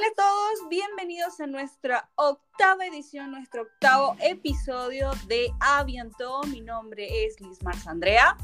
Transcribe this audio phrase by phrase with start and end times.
[0.00, 6.40] Hola a todos, bienvenidos a nuestra octava edición, nuestro octavo episodio de Aviento.
[6.44, 8.34] Mi nombre es Liz Mars Andrea.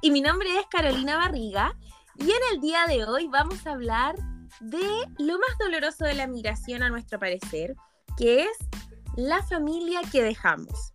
[0.00, 1.76] Y mi nombre es Carolina Barriga.
[2.14, 4.16] Y en el día de hoy vamos a hablar
[4.60, 4.80] de
[5.18, 7.76] lo más doloroso de la migración, a nuestro parecer,
[8.16, 8.56] que es
[9.14, 10.94] la familia que dejamos.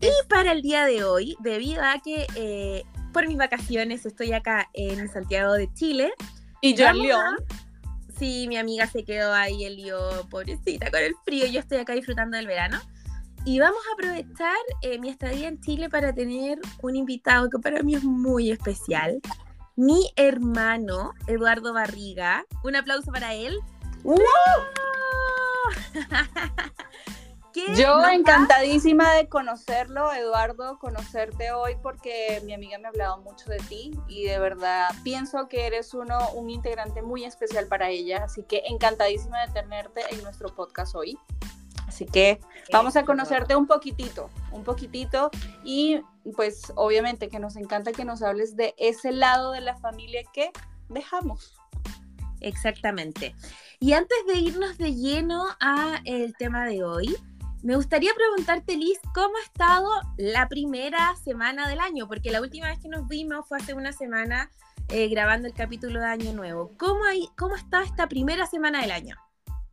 [0.00, 2.82] Y para el día de hoy, debido a que eh,
[3.12, 6.12] por mis vacaciones estoy acá en Santiago de Chile.
[6.60, 7.36] Y yo en León.
[8.20, 9.98] Sí, mi amiga se quedó ahí el lío,
[10.28, 11.46] pobrecita, con el frío.
[11.46, 12.78] Yo estoy acá disfrutando del verano.
[13.46, 17.82] Y vamos a aprovechar eh, mi estadía en Chile para tener un invitado que para
[17.82, 19.22] mí es muy especial.
[19.74, 22.44] Mi hermano, Eduardo Barriga.
[22.62, 23.58] Un aplauso para él.
[27.76, 33.58] Yo encantadísima de conocerlo, Eduardo, conocerte hoy porque mi amiga me ha hablado mucho de
[33.58, 38.42] ti y de verdad pienso que eres uno, un integrante muy especial para ella, así
[38.44, 41.18] que encantadísima de tenerte en nuestro podcast hoy.
[41.88, 42.40] Así que
[42.72, 45.30] vamos a conocerte un poquitito, un poquitito
[45.64, 46.00] y
[46.36, 50.52] pues obviamente que nos encanta que nos hables de ese lado de la familia que
[50.88, 51.60] dejamos.
[52.40, 53.34] Exactamente.
[53.80, 57.16] Y antes de irnos de lleno a el tema de hoy,
[57.62, 62.08] me gustaría preguntarte, Liz, ¿cómo ha estado la primera semana del año?
[62.08, 64.50] Porque la última vez que nos vimos fue hace una semana
[64.88, 66.72] eh, grabando el capítulo de Año Nuevo.
[66.78, 69.16] ¿Cómo, hay, ¿Cómo está esta primera semana del año?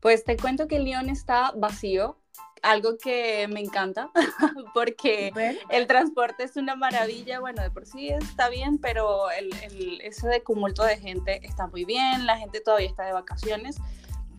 [0.01, 2.19] Pues te cuento que el León está vacío,
[2.61, 4.11] algo que me encanta,
[4.73, 5.31] porque
[5.69, 10.27] el transporte es una maravilla, bueno, de por sí está bien, pero el, el, ese
[10.27, 13.77] de cumulto de gente está muy bien, la gente todavía está de vacaciones,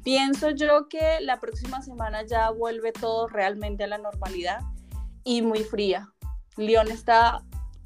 [0.09, 4.61] Pienso yo que la próxima semana ya vuelve todo realmente a la normalidad
[5.23, 6.09] y muy fría.
[6.56, 7.42] León está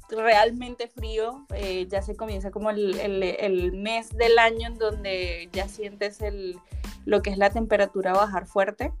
[0.09, 5.67] realmente frío, eh, ya se comienza como el, el, mes del año en donde ya
[5.67, 6.57] sientes el,
[7.03, 8.93] lo que es la temperatura bajar fuerte.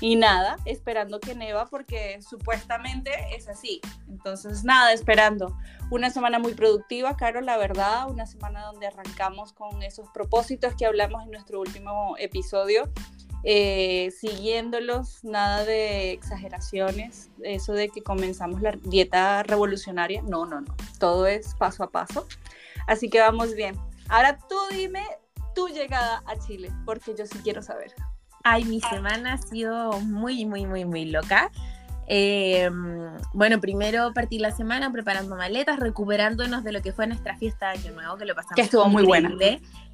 [0.10, 3.80] Y nada, esperando que neva porque supuestamente es así.
[4.08, 5.56] Entonces, nada, esperando.
[5.90, 8.10] Una semana muy productiva, Caro, la verdad.
[8.10, 12.90] Una semana donde arrancamos con esos propósitos que hablamos en nuestro último episodio.
[13.42, 20.76] Eh, siguiéndolos, nada de exageraciones, eso de que comenzamos la dieta revolucionaria, no, no, no,
[20.98, 22.26] todo es paso a paso,
[22.86, 23.78] así que vamos bien.
[24.10, 25.06] Ahora tú dime
[25.54, 27.94] tu llegada a Chile, porque yo sí quiero saber.
[28.42, 31.50] Ay, mi semana ha sido muy, muy, muy, muy loca.
[32.12, 37.70] Em, bueno, primero partí la semana preparando maletas, recuperándonos de lo que fue nuestra fiesta
[37.70, 38.56] de Año Nuevo, que lo pasamos.
[38.56, 39.30] Que estuvo muy buena.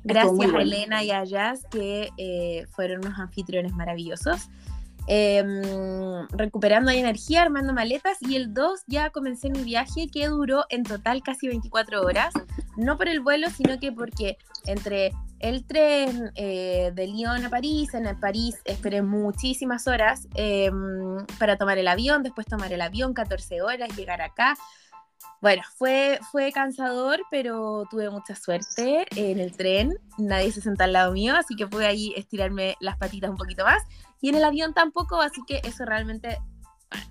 [0.03, 4.49] Gracias a Elena y a Jazz, que eh, fueron unos anfitriones maravillosos.
[5.09, 10.83] Em, recuperando energía, armando maletas y el 2 ya comencé mi viaje que duró en
[10.83, 12.35] total casi 24 horas,
[12.77, 14.37] no por el vuelo, sino que porque
[14.67, 21.57] entre el tren eh, de Lyon a París, en París esperé muchísimas horas em, para
[21.57, 24.55] tomar el avión, después tomar el avión 14 horas, llegar acá.
[25.41, 29.99] Bueno, fue, fue cansador, pero tuve mucha suerte en el tren.
[30.19, 33.65] Nadie se sentó al lado mío, así que pude ahí estirarme las patitas un poquito
[33.65, 33.83] más.
[34.21, 36.39] Y en el avión tampoco, así que eso realmente,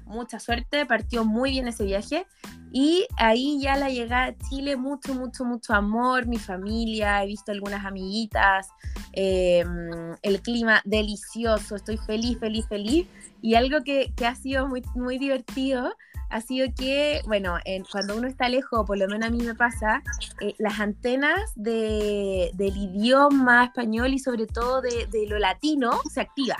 [0.05, 0.85] mucha suerte.
[0.85, 2.25] Partió muy bien ese viaje.
[2.71, 7.51] Y ahí ya la llegada a Chile, mucho, mucho, mucho amor, mi familia, he visto
[7.51, 8.67] algunas amiguitas,
[9.13, 13.07] em, el clima delicioso, estoy feliz, feliz, feliz.
[13.41, 15.95] Y algo que, que ha sido muy, muy divertido
[16.29, 17.57] ha sido que, bueno,
[17.91, 20.03] cuando uno está lejos, por lo menos a mí me pasa,
[20.41, 26.21] eh, las antenas de, del idioma español y sobre todo de, de, lo latino se
[26.21, 26.57] activan.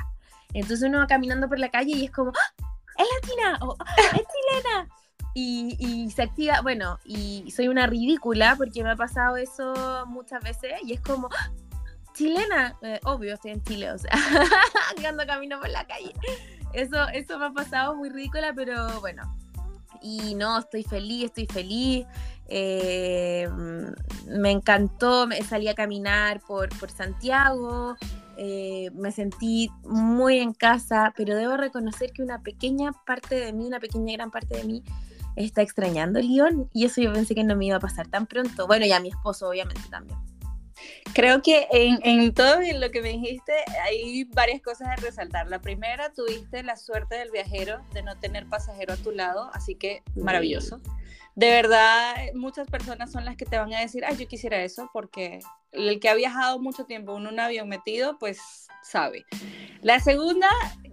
[0.55, 2.63] Entonces uno va caminando por la calle y es como, ¡Ah!
[2.97, 3.57] ¡es latina!
[3.61, 3.95] o ¡Ah!
[3.97, 4.89] ¡es chilena!
[5.33, 10.41] Y, y, se activa, bueno, y soy una ridícula porque me ha pasado eso muchas
[10.41, 11.51] veces y es como, ¡Ah!
[12.13, 14.11] chilena, eh, obvio, estoy en Chile, o sea,
[15.05, 16.13] ando camino por la calle.
[16.71, 19.23] Eso, eso me ha pasado muy ridícula, pero bueno,
[20.01, 22.05] y no, estoy feliz, estoy feliz.
[22.47, 23.49] Eh,
[24.27, 27.95] me encantó, me salí a caminar por, por Santiago,
[28.37, 33.65] eh, me sentí muy en casa, pero debo reconocer que una pequeña parte de mí,
[33.65, 34.83] una pequeña gran parte de mí,
[35.35, 38.67] está extrañando Lyon y eso yo pensé que no me iba a pasar tan pronto.
[38.67, 40.17] Bueno, y a mi esposo obviamente también.
[41.13, 43.53] Creo que en, en, todo lo que me dijiste
[43.83, 45.47] hay varias cosas a resaltar.
[45.47, 49.75] La primera, tuviste la suerte del viajero de no tener pasajero a tu lado, así
[49.75, 50.81] que maravilloso.
[51.35, 54.89] De verdad, muchas personas son las que te van a decir, ay, yo quisiera eso,
[54.93, 55.39] porque
[55.73, 59.25] el que ha viajado mucho tiempo en un avión metido, pues sabe.
[59.81, 60.47] La segunda,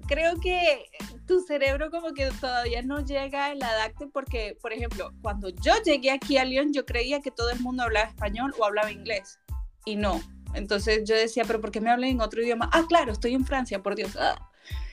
[0.08, 0.86] creo que
[1.28, 6.10] tu cerebro como que todavía no llega el adapte porque, por ejemplo, cuando yo llegué
[6.10, 9.38] aquí a Lyon, yo creía que todo el mundo hablaba español o hablaba inglés
[9.84, 10.20] y no.
[10.54, 12.68] Entonces yo decía, pero ¿por qué me hablan en otro idioma?
[12.72, 14.16] Ah, claro, estoy en Francia, por Dios.
[14.18, 14.50] Ah.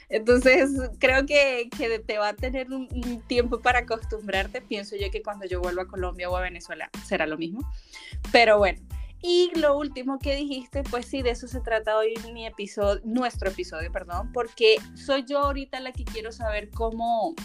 [0.10, 2.88] Entonces creo que, que, te va a tener un,
[3.28, 4.60] tiempo para acostumbrarte.
[4.62, 7.62] Pienso yo que cuando yo vuelva a Colombia o a Venezuela será lo mismo.
[8.32, 8.80] Pero bueno,
[9.22, 13.50] y lo último que dijiste, pues sí, de eso se trata hoy mi episodio, nuestro
[13.50, 17.36] episodio, perdón, porque soy yo ahorita la que quiero saber cómo,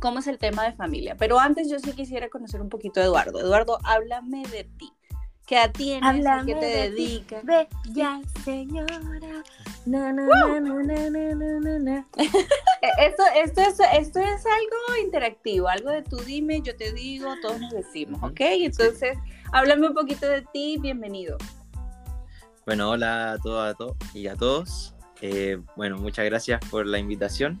[0.00, 1.14] cómo es el tema de familia.
[1.16, 3.38] Pero antes yo sí quisiera conocer un poquito a Eduardo.
[3.38, 4.93] Eduardo, háblame de ti.
[5.46, 6.02] ¿Qué tienes?
[6.02, 7.44] Háblame ¿Qué te dedicas?
[7.44, 8.98] Bella señora.
[9.84, 12.06] Na, na, na,
[12.98, 17.60] esto, esto, es, esto es algo interactivo, algo de tú dime, yo te digo, todos
[17.60, 18.40] nos decimos, ¿ok?
[18.40, 19.18] Entonces,
[19.52, 21.36] háblame un poquito de ti, bienvenido.
[22.64, 23.76] Bueno, hola a todas
[24.14, 24.94] y a todos.
[25.20, 27.60] Eh, bueno, muchas gracias por la invitación.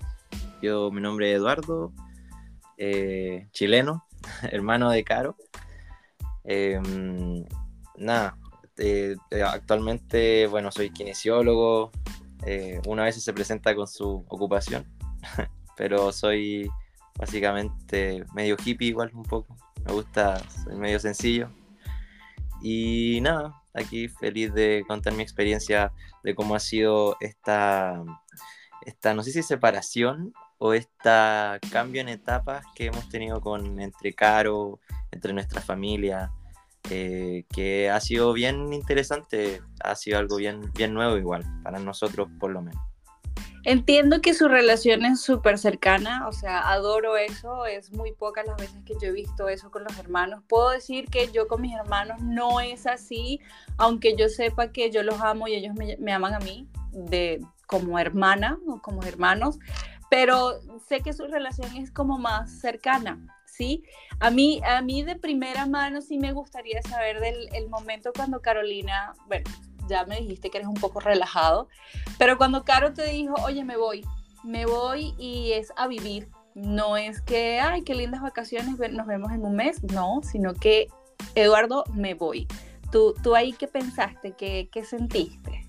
[0.62, 1.92] Yo, mi nombre es Eduardo,
[2.78, 4.06] eh, chileno,
[4.50, 5.36] hermano de Caro.
[6.44, 7.44] Em,
[7.96, 8.38] nada,
[8.76, 11.90] eh, actualmente, bueno, soy kinesiólogo.
[12.86, 14.86] una vez se presenta con su ocupación,
[15.76, 16.68] pero soy
[17.18, 19.56] básicamente medio hippie igual un poco.
[19.86, 21.50] Me gusta, soy medio sencillo.
[22.62, 25.92] Y nada, aquí feliz de contar mi experiencia
[26.22, 28.02] de cómo ha sido esta,
[28.86, 34.14] esta no sé si separación o esta cambio en etapas que hemos tenido con entre
[34.14, 34.80] Caro,
[35.10, 36.32] entre nuestra familia,
[36.90, 42.28] eh, que ha sido bien interesante, ha sido algo bien, bien nuevo igual, para nosotros
[42.38, 42.82] por lo menos.
[43.66, 48.58] Entiendo que su relación es súper cercana, o sea, adoro eso, es muy pocas las
[48.58, 50.42] veces que yo he visto eso con los hermanos.
[50.46, 53.40] Puedo decir que yo con mis hermanos no es así,
[53.78, 57.98] aunque yo sepa que yo los amo y ellos me, aman a mí de, como
[57.98, 59.58] hermana o como hermanos,
[60.10, 63.18] pero sé que su relación es como más cercana,
[63.56, 63.84] ¿sí?
[64.20, 68.40] A mí, a mí de primera mano sí me gustaría saber del el momento cuando
[68.40, 69.48] Carolina, bueno,
[69.88, 71.68] ya me dijiste que eres un poco relajado,
[72.18, 74.04] pero cuando Caro te dijo, oye, me voy,
[74.42, 79.32] me voy y es a vivir, no es que, ay, qué lindas vacaciones, nos vemos
[79.32, 80.88] en un mes, no, sino que,
[81.34, 82.46] Eduardo, me voy.
[82.90, 85.66] ¿Tú, tú ahí qué pensaste, qué, qué sentiste?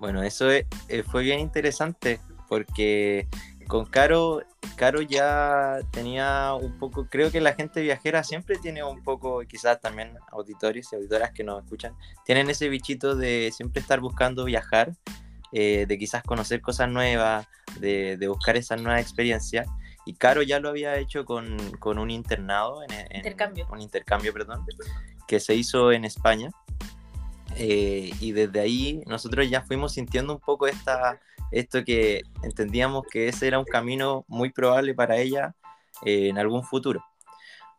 [0.00, 0.66] Bueno, eso eh,
[1.06, 3.28] fue bien interesante porque
[3.66, 4.42] con Caro,
[4.76, 9.80] Caro ya tenía un poco, creo que la gente viajera siempre tiene un poco, quizás
[9.80, 11.94] también auditores y auditoras que nos escuchan,
[12.24, 14.92] tienen ese bichito de siempre estar buscando viajar,
[15.52, 17.46] eh, de quizás conocer cosas nuevas,
[17.78, 19.64] de, buscar esa nueva experiencia.
[20.06, 23.66] Y Caro ya lo había hecho con, un internado, en, intercambio.
[23.70, 24.66] un intercambio, perdón,
[25.26, 26.50] que se hizo en España.
[27.56, 31.20] Eh, y desde ahí nosotros ya fuimos sintiendo un poco esta,
[31.50, 35.54] esto que entendíamos que ese era un camino muy probable para ella
[36.04, 37.04] eh, en algún futuro.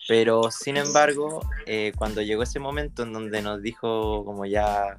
[0.08, 4.98] Pero sin embargo, eh, cuando llegó ese momento en donde nos dijo como ya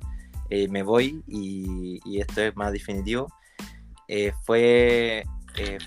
[0.49, 3.29] me voy y, esto es más definitivo,
[4.45, 5.25] fue,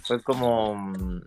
[0.05, 1.21] fue como mm,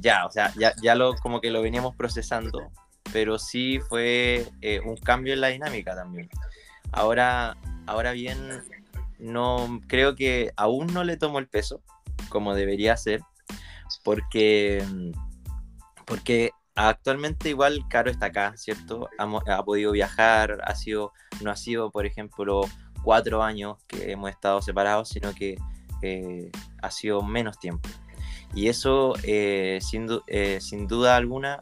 [0.00, 2.72] ya, o sea, ya, ya lo, como que lo veníamos procesando
[3.12, 6.28] pero sí fue eh, un cambio en la dinámica también.
[6.92, 7.56] Ahora,
[7.86, 8.62] ahora bien,
[9.20, 11.82] no creo que aún no le tomo el peso
[12.28, 13.20] como debería ser,
[14.04, 14.84] porque,
[16.06, 19.08] porque actualmente igual Caro está acá, ¿cierto?
[19.18, 21.12] Ha, podido viajar, ha sido,
[21.42, 22.62] no ha sido, por ejemplo,
[23.02, 25.56] cuatro años que hemos estado separados, sino que
[26.02, 26.50] eh,
[26.82, 27.88] ha sido menos tiempo.
[28.54, 30.08] Y eso, eh, sin,
[30.60, 31.60] sin duda alguna,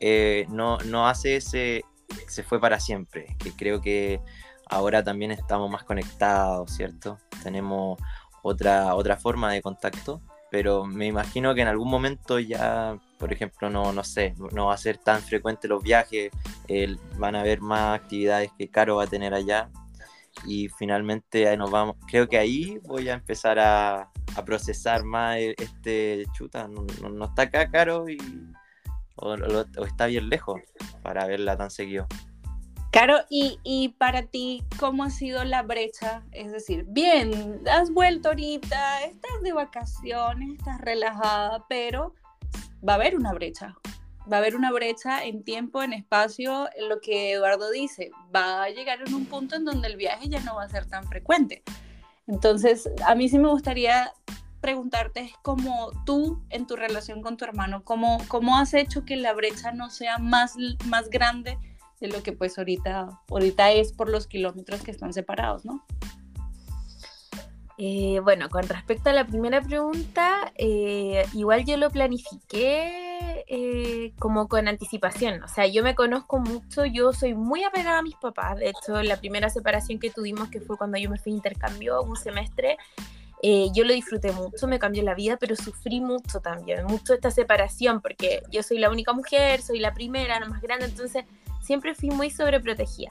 [0.00, 1.84] eh, no, no hace ese,
[2.28, 4.20] se fue para siempre, que creo que
[4.66, 7.18] ahora también estamos más conectados, ¿cierto?
[7.42, 7.98] Tenemos
[8.42, 13.70] otra, otra forma de contacto, pero me imagino que en algún momento ya, por ejemplo,
[13.70, 16.30] no, no sé, no va a ser tan frecuente los viajes,
[17.18, 19.70] van a haber más actividades que Caro va a tener allá
[20.46, 24.10] y finalmente nos vamos, creo que ahí voy a empezar a,
[24.44, 28.18] procesar más e, este chuta, no, no está acá Caro y
[29.16, 29.34] o,
[29.84, 30.60] está bien lejos
[31.02, 32.06] para verla tan seguido.
[32.94, 36.22] Claro, y, y, para ti, ¿cómo ha sido la brecha?
[36.30, 42.14] Es decir, bien, has vuelto ahorita, estás de vacaciones, estás relajada, pero
[42.88, 43.74] va a haber una brecha.
[44.32, 48.12] Va a haber una brecha en tiempo, en espacio, en lo que Eduardo dice.
[48.32, 50.86] Va a llegar en un punto en donde el viaje ya no va a ser
[50.86, 51.64] tan frecuente.
[52.28, 54.12] Entonces, a mí sí me gustaría
[54.60, 59.16] preguntarte es como tú en tu relación con tu hermano, ¿cómo, cómo has hecho que
[59.16, 60.54] la brecha no sea más,
[60.86, 61.58] más grande
[62.04, 65.84] de lo que pues ahorita, ahorita es por los kilómetros que están separados, ¿no?
[67.76, 74.48] Eh, bueno, con respecto a la primera pregunta, eh, igual yo lo planifiqué eh, como
[74.48, 75.42] con anticipación.
[75.42, 78.58] O sea, yo me conozco mucho, yo soy muy apegada a mis papás.
[78.58, 82.02] De hecho, la primera separación que tuvimos, que fue cuando yo me fui a intercambio
[82.02, 82.76] un semestre,
[83.46, 87.30] eh, yo lo disfruté mucho, me cambió la vida, pero sufrí mucho también, mucho esta
[87.30, 91.26] separación, porque yo soy la única mujer, soy la primera, la más grande, entonces
[91.64, 93.10] siempre fui muy sobreprotegida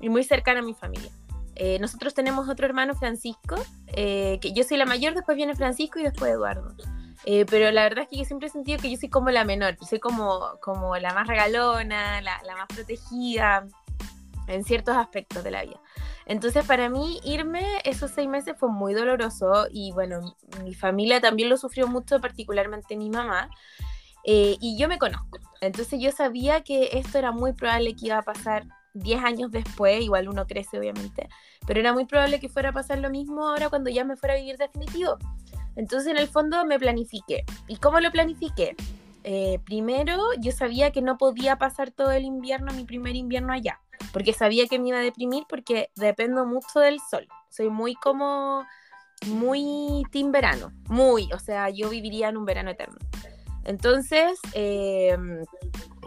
[0.00, 1.10] y muy cercana a mi familia.
[1.56, 3.56] Eh, nosotros tenemos otro hermano, Francisco,
[3.88, 6.74] eh, que yo soy la mayor, después viene Francisco y después Eduardo.
[7.50, 9.98] pero la verdad es que siempre he sentido que yo soy como la menor, soy
[9.98, 13.66] como, como la más regalona, la más protegida
[14.46, 15.80] en ciertos aspectos de la vida.
[16.28, 21.48] Entonces para mí irme esos seis meses fue muy doloroso y bueno, mi familia también
[21.48, 23.50] lo sufrió mucho, particularmente mi mamá.
[24.30, 25.38] Eh, y yo me conozco.
[25.62, 30.02] Entonces yo sabía que esto era muy probable que iba a pasar 10 años después,
[30.02, 31.28] igual uno crece obviamente,
[31.66, 34.34] pero era muy probable que fuera a pasar lo mismo ahora cuando ya me fuera
[34.34, 35.16] a vivir definitivo.
[35.76, 37.44] Entonces en el fondo me planifiqué.
[37.68, 38.76] ¿Y cómo lo planifiqué?
[39.24, 43.80] Eh, primero yo sabía que no podía pasar todo el invierno, mi primer invierno allá
[44.12, 47.26] porque sabía que me iba a deprimir porque dependo mucho del sol.
[47.50, 48.66] Soy muy como,
[49.26, 52.98] muy team verano, muy, o sea, yo viviría en un verano eterno.
[53.68, 55.44] Entonces em,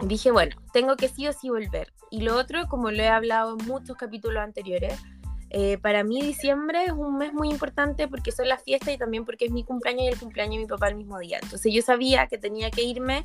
[0.02, 1.92] dije, bueno, tengo que sí o sí volver.
[2.10, 5.00] Y lo otro, como lo he hablado en muchos capítulos anteriores,
[5.50, 9.24] eh, para mí diciembre es un mes muy importante porque son las fiestas y también
[9.24, 11.38] porque es mi cumpleaños y el cumpleaños de mi papá el mismo día.
[11.40, 13.24] Entonces yo sabía que tenía que irme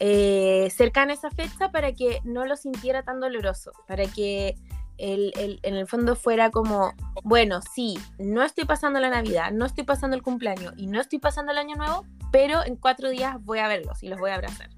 [0.00, 4.54] eh, cercana a esa fecha para que no lo sintiera tan doloroso, para que
[4.98, 6.92] el, en el fondo fuera como,
[7.24, 11.20] bueno, sí, no estoy pasando la Navidad, no estoy pasando el cumpleaños y no estoy
[11.20, 14.34] pasando el Año Nuevo, pero en cuatro días voy a verlos y los voy a
[14.34, 14.70] abrazar.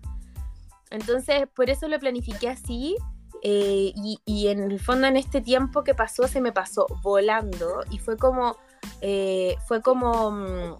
[0.90, 2.96] Entonces, por eso lo planifiqué así.
[3.42, 7.99] Eh, y, en el fondo en este tiempo que pasó se me pasó volando y
[7.99, 8.56] fue como
[9.02, 10.76] eh, fue como mm,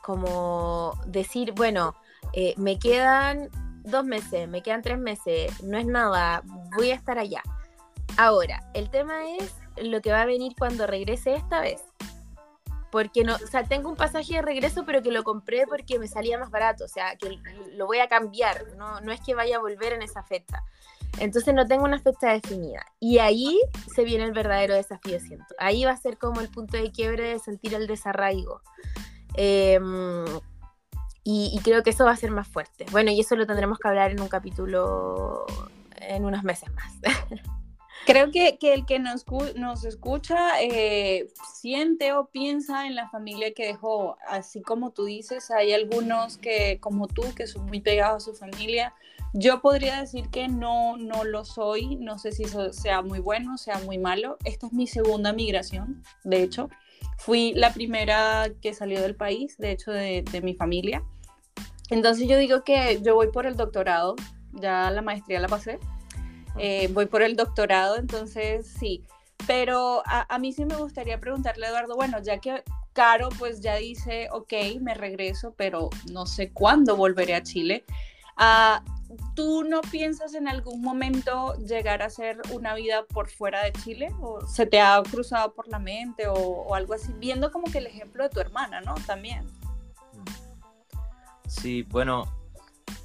[0.00, 1.94] como decir bueno
[2.32, 3.50] eh, me quedan
[3.84, 6.42] dos meses, me quedan tres meses, no es nada,
[6.76, 7.42] voy a estar allá.
[8.16, 11.82] Ahora, el tema es lo que va a venir cuando regrese esta vez.
[12.96, 16.08] Porque no, o sea, tengo un pasaje de regreso, pero que lo compré porque me
[16.08, 17.38] salía más barato, o sea, que
[17.74, 20.62] lo voy a cambiar, no, no es que vaya a volver en esa fecha.
[21.18, 22.86] Entonces no tengo una fecha definida.
[22.98, 23.60] Y ahí
[23.94, 25.54] se viene el verdadero desafío, siento.
[25.58, 28.62] Ahí va a ser como el punto de quiebre de sentir el desarraigo.
[29.34, 29.78] Eh,
[31.22, 32.86] y, creo que eso va a ser más fuerte.
[32.92, 35.44] Bueno, y eso lo tendremos que hablar en un capítulo
[35.96, 36.94] en unos meses más.
[38.06, 39.24] Creo que, que, el que nos,
[39.56, 45.50] nos escucha eh, siente o piensa en la familia que dejó, así como tú dices,
[45.50, 48.94] hay algunos que, como tú, que son muy pegados a su familia.
[49.32, 53.58] Yo podría decir que no, no lo soy, no sé si eso sea muy bueno,
[53.58, 54.38] sea muy malo.
[54.44, 56.70] Esta es mi segunda migración, de hecho.
[57.18, 61.02] Fui la primera que salió del país, de hecho, de, de mi familia.
[61.90, 64.14] Entonces yo digo que yo voy por el doctorado,
[64.52, 65.80] ya la maestría la pasé,
[66.58, 69.02] eh, voy por el doctorado, entonces sí.
[69.46, 73.76] Pero a, mí sí me gustaría preguntarle a Eduardo, bueno, ya que Caro pues ya
[73.76, 77.84] dice, ok, me regreso, pero no sé cuándo volveré a Chile.
[78.36, 78.82] Ah,
[79.34, 84.08] ¿Tú no piensas en algún momento llegar a hacer una vida por fuera de Chile?
[84.20, 87.12] ¿O se te ha cruzado por la mente o, o algo así?
[87.18, 88.94] Viendo como que el ejemplo de tu hermana, ¿no?
[89.06, 89.46] También.
[91.46, 92.24] Sí, bueno,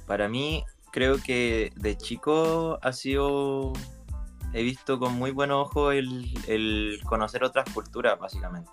[0.06, 3.72] para mí creo que de chico ha sido,
[4.52, 8.70] he visto con muy buen ojo el, conocer otras culturas, básicamente.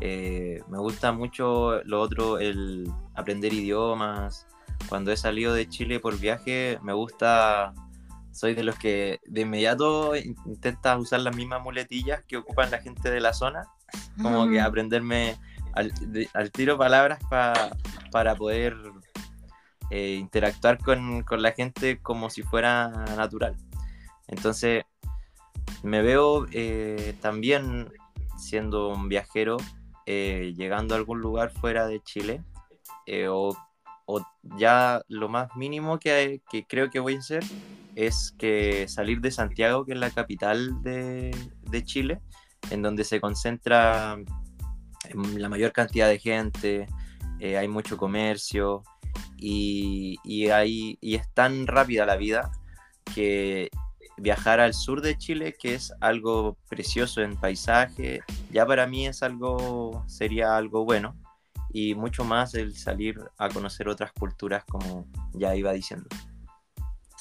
[0.00, 4.46] Eh, me gusta mucho lo otro, el aprender idiomas.
[4.88, 7.72] Cuando he salido de Chile por viaje, me gusta,
[8.32, 13.10] soy de los que de inmediato intenta usar las mismas muletillas que ocupan la gente
[13.10, 13.68] de la zona,
[14.20, 15.38] como que aprenderme
[15.72, 17.20] al, tiro palabras
[18.10, 18.74] para poder
[19.94, 23.54] eh, interactuar con, la gente como si fuera natural.
[24.26, 24.82] Entonces,
[25.84, 27.92] me veo eh, también
[28.36, 29.56] siendo un viajero,
[30.06, 32.42] eh, llegando a algún lugar fuera de Chile,
[33.28, 33.56] o,
[34.56, 37.44] ya lo más mínimo que, creo que voy a hacer
[37.94, 41.30] es que salir de Santiago, que es la capital de,
[41.70, 42.20] de Chile,
[42.72, 44.16] en donde se concentra
[45.36, 46.88] la mayor cantidad de gente,
[47.40, 48.82] hay mucho comercio,
[49.44, 52.50] y, y, y es tan rápida la vida
[53.14, 53.70] que
[54.16, 59.22] viajar al sur de Chile, que es algo precioso en paisaje, ya para mí es
[59.22, 61.14] algo, sería algo bueno
[61.72, 66.08] y mucho más el salir a conocer otras culturas como ya iba diciendo.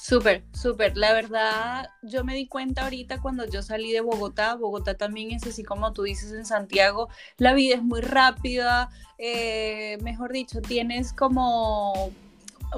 [0.03, 0.98] Súper, súper.
[0.98, 5.48] La verdad, yo me di cuenta ahorita cuando yo salí de Bogotá, Bogotá también es
[5.48, 7.07] así como tú dices en Santiago,
[7.38, 12.12] la vida es muy rápida, eh, mejor dicho, tienes como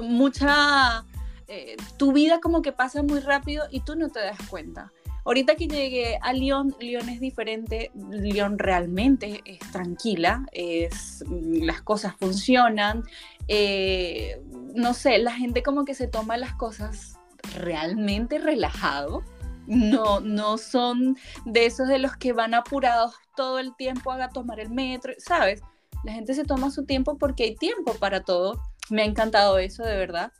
[0.00, 1.04] mucha,
[1.48, 4.92] eh, tu vida como que pasa muy rápido y tú no te das cuenta.
[5.24, 12.14] Ahorita que llegué a Lyon, Lyon es diferente, Lyon realmente es tranquila, es, las cosas
[12.20, 13.02] funcionan,
[13.48, 14.40] eh,
[14.76, 17.15] no sé, la gente como que se toma las cosas
[17.54, 19.22] realmente relajado,
[19.66, 24.60] no, no son de esos de los que van apurados todo el tiempo a tomar
[24.60, 25.60] el metro, ¿sabes?
[26.04, 28.60] La gente se toma su tiempo porque hay tiempo para todo.
[28.90, 30.32] Me ha encantado eso, de verdad.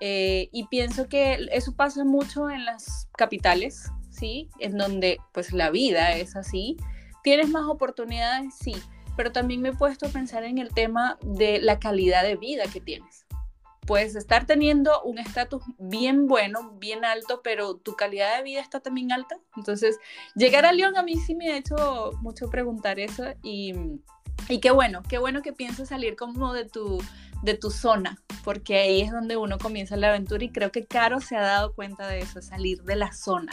[0.00, 4.48] Eh, y pienso que eso pasa mucho en las capitales, ¿sí?
[4.60, 6.76] En donde pues la vida es así.
[7.24, 8.54] ¿Tienes más oportunidades?
[8.54, 8.76] Sí,
[9.16, 12.64] pero también me he puesto a pensar en el tema de la calidad de vida
[12.72, 13.26] que tienes.
[13.88, 18.80] Puedes estar teniendo un estatus bien bueno, bien alto, pero tu calidad de vida está
[18.80, 19.38] también alta.
[19.56, 19.98] Entonces,
[20.36, 23.72] llegar a León a mí sí me ha hecho mucho preguntar eso y,
[24.50, 27.02] y qué bueno, qué bueno que piensas salir como de tu,
[27.42, 31.20] de tu zona, porque ahí es donde uno comienza la aventura y creo que Caro
[31.20, 33.52] se ha dado cuenta de eso, salir de la zona.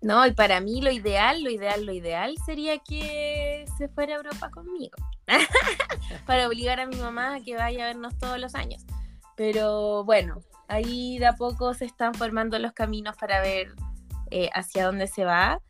[0.00, 4.16] No, y para mí lo ideal, lo ideal, lo ideal sería que se fuera a
[4.16, 4.96] Europa conmigo.
[6.26, 8.84] para obligar a mi mamá a que vaya a vernos todos los años.
[9.36, 13.74] Pero bueno, ahí de a poco se están formando los caminos para ver
[14.30, 15.60] eh, hacia dónde se va.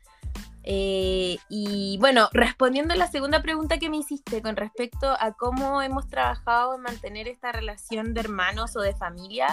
[0.62, 5.80] Eh, y bueno, respondiendo a la segunda pregunta que me hiciste con respecto a cómo
[5.82, 9.46] hemos trabajado en mantener esta relación de hermanos o de familia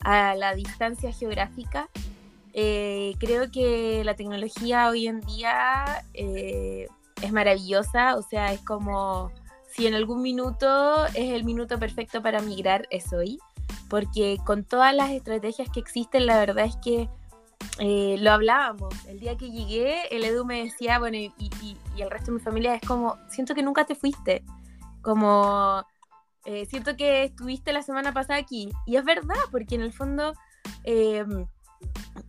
[0.00, 1.88] a la distancia geográfica,
[2.52, 9.32] eh, creo que la tecnología hoy en día es maravillosa, o sea, es como
[9.74, 13.38] si en algún minuto es el minuto perfecto para migrar, es hoy,
[13.88, 17.08] porque con todas las estrategias que existen, la verdad es que
[17.78, 18.94] eh, lo hablábamos.
[19.06, 21.32] El día que llegué, el Edu me decía, bueno, y,
[21.96, 24.44] el resto de mi familia es como, siento que nunca te fuiste,
[25.02, 25.84] como,
[26.68, 30.32] siento que estuviste la semana pasada aquí, y es verdad, porque en el fondo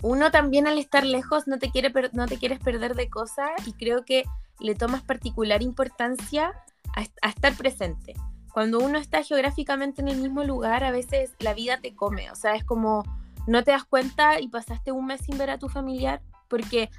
[0.01, 3.73] uno también al estar lejos no te, quiere no te quieres perder de cosas y
[3.73, 4.23] creo que
[4.59, 6.53] le tomas particular importancia
[6.93, 8.13] a, estar presente.
[8.53, 12.35] Cuando uno está geográficamente en el mismo lugar, a veces la vida te come, o
[12.35, 13.03] sea, es como
[13.47, 16.89] no te das cuenta y pasaste un mes sin ver a tu familiar porque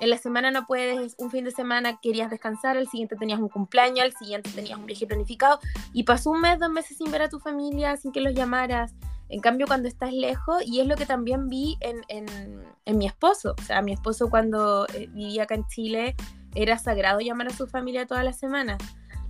[0.00, 3.48] en la semana no puedes, un fin de semana querías descansar, el siguiente tenías un
[3.48, 5.60] cumpleaños, al siguiente tenías un viaje planificado
[5.92, 8.92] y pasó un mes, dos meses sin ver a tu familia, sin que los llamaras.
[9.28, 13.54] En cambio, cuando estás lejos, y es lo que también vi en, en, mi esposo,
[13.58, 16.14] o sea, mi esposo cuando eh, vivía acá en Chile,
[16.54, 18.76] era sagrado llamar a su familia toda la semana.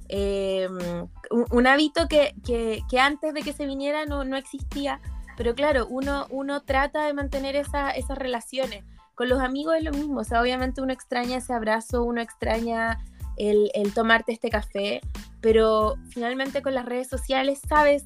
[0.08, 1.08] Em,
[1.50, 5.00] un, hábito que, que, que, antes de que se viniera no, no existía,
[5.36, 8.84] pero claro, uno, uno trata de mantener esa, esas relaciones.
[9.14, 12.98] Con los amigos es lo mismo, o sea, obviamente uno extraña ese abrazo, uno extraña
[13.36, 15.00] el, el tomarte este café,
[15.40, 18.04] pero finalmente con las redes sociales sabes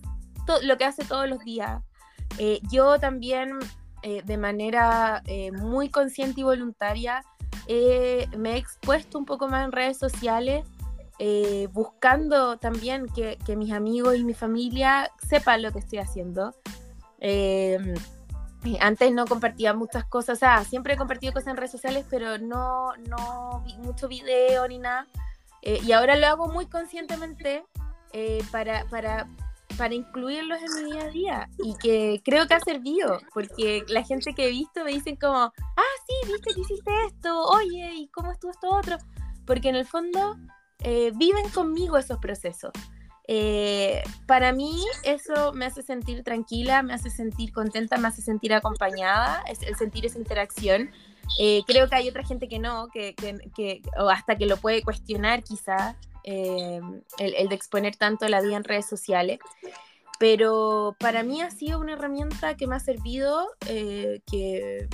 [0.62, 1.82] lo que hace todos los días.
[2.38, 3.58] Eh, yo también,
[4.02, 7.22] eh, de manera eh, muy consciente y voluntaria,
[7.68, 10.64] me he expuesto un poco más en redes sociales,
[11.72, 16.54] buscando también que, que, mis amigos y mi familia sepan lo que estoy haciendo.
[18.80, 22.38] antes no compartía muchas cosas, o sea, siempre he compartido cosas en redes sociales, pero
[22.38, 25.06] no, no vi mucho video ni nada.
[25.62, 27.64] y ahora lo hago muy conscientemente
[28.52, 29.28] para, para
[29.78, 34.02] para incluirlos en mi día a día y que creo que ha servido, porque la
[34.02, 38.08] gente que he visto me dicen como, ah, sí, viste que hiciste esto, oye, ¿y
[38.08, 38.98] cómo estuvo esto otro?
[39.46, 40.36] Porque en el fondo
[40.82, 42.72] eh, viven conmigo esos procesos.
[43.30, 48.54] Eh, para mí eso me hace sentir tranquila, me hace sentir contenta, me hace sentir
[48.54, 50.90] acompañada, el sentir esa interacción.
[51.38, 54.56] Eh, creo que hay otra gente que no, que, que, que, o hasta que lo
[54.56, 56.80] puede cuestionar quizás, eh,
[57.18, 59.38] el, de exponer tanto la vida en redes sociales.
[60.18, 64.88] Pero para mí ha sido una herramienta que me ha servido, eh, que,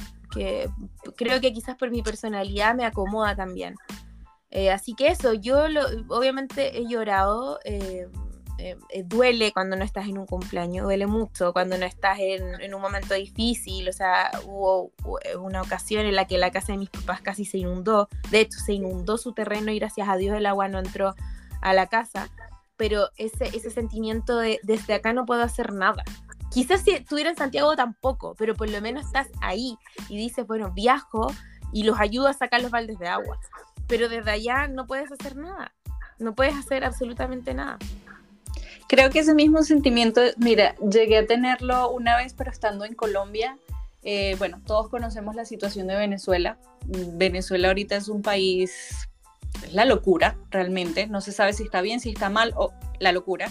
[1.17, 3.75] creo que quizás por mi personalidad me acomoda también.
[4.55, 5.65] Eh, así que eso, yo
[6.09, 8.07] obviamente he llorado, eh,
[8.59, 12.81] eh, duele cuando no estás en un cumpleaños, duele mucho cuando no estás en, un
[12.81, 14.93] momento difícil, o sea, hubo,
[15.41, 18.61] una ocasión en la que la casa de mis papás casi se inundó, de hecho
[18.61, 21.17] se inundó su terreno y gracias a Dios el agua no entró
[21.61, 22.29] a la casa,
[22.77, 26.05] pero ese, ese sentimiento de desde acá no puedo hacer nada.
[26.53, 29.77] Quizás si estuviera en Santiago tampoco, pero por lo menos estás ahí
[30.09, 31.27] y dices, bueno, viajo
[31.73, 33.41] y los ayudo a sacar los baldes de agua,
[33.87, 35.75] pero desde allá no puedes hacer nada,
[36.19, 37.79] no puedes hacer absolutamente nada.
[38.87, 43.59] Creo que ese mismo sentimiento, mira, llegué a tenerlo una vez, pero estando en Colombia.
[44.03, 46.59] Eh, bueno, todos conocemos la situación de Venezuela.
[46.87, 49.09] Venezuela ahorita es un país,
[49.63, 51.07] es la locura, realmente.
[51.07, 53.49] No se sabe si está bien, si está mal, o la locura.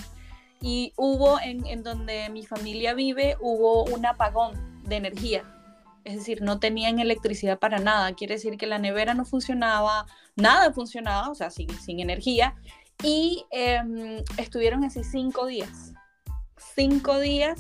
[0.61, 5.43] y hubo en, en donde mi familia vive, hubo un apagón de energía.
[6.05, 8.13] Es decir, no tenían electricidad para nada.
[8.13, 11.69] Quiere decir que la nevera no funcionaba, nada funcionaba, o sea, sin,
[11.99, 12.55] energía.
[13.03, 15.93] Y em, estuvieron así cinco días.
[16.75, 17.59] Cinco días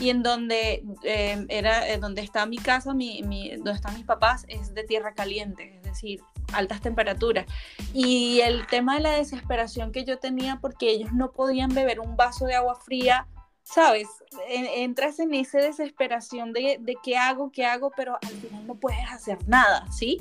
[0.00, 3.20] y en donde em, era donde está mi casa, mi,
[3.56, 6.20] donde están mis papás, es de tierra caliente, es decir,
[6.52, 7.46] altas temperaturas.
[7.92, 12.16] Y el tema de la desesperación que yo tenía porque ellos no podían beber un
[12.16, 13.26] vaso de agua fría,
[13.64, 14.08] ¿sabes?
[14.48, 19.10] entras en esa desesperación de, de qué hago, qué hago, pero al final no puedes
[19.10, 20.18] hacer nada, ¿sí?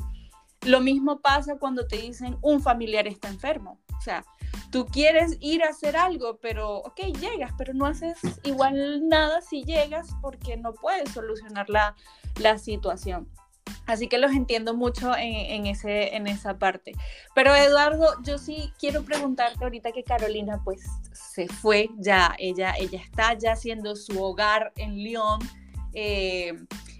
[0.67, 3.79] Lo mismo pasa cuando te dicen un familiar está enfermo.
[3.97, 4.23] O sea,
[4.71, 9.63] tú quieres ir a hacer algo, pero, ok, llegas, pero no haces igual nada si
[9.63, 11.95] llegas porque no puedes solucionar la,
[12.39, 13.27] la situación.
[13.85, 16.93] Así que los entiendo mucho en, ese, en esa parte.
[17.33, 22.99] Pero Eduardo, yo sí quiero preguntarte ahorita que Carolina pues se fue ya, ella, ella
[23.01, 24.97] está ya haciendo su hogar en.
[25.93, 26.53] Eh,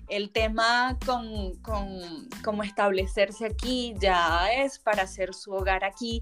[0.07, 1.99] el tema con, con
[2.43, 6.21] cómo establecerse aquí ya es para hacer su hogar aquí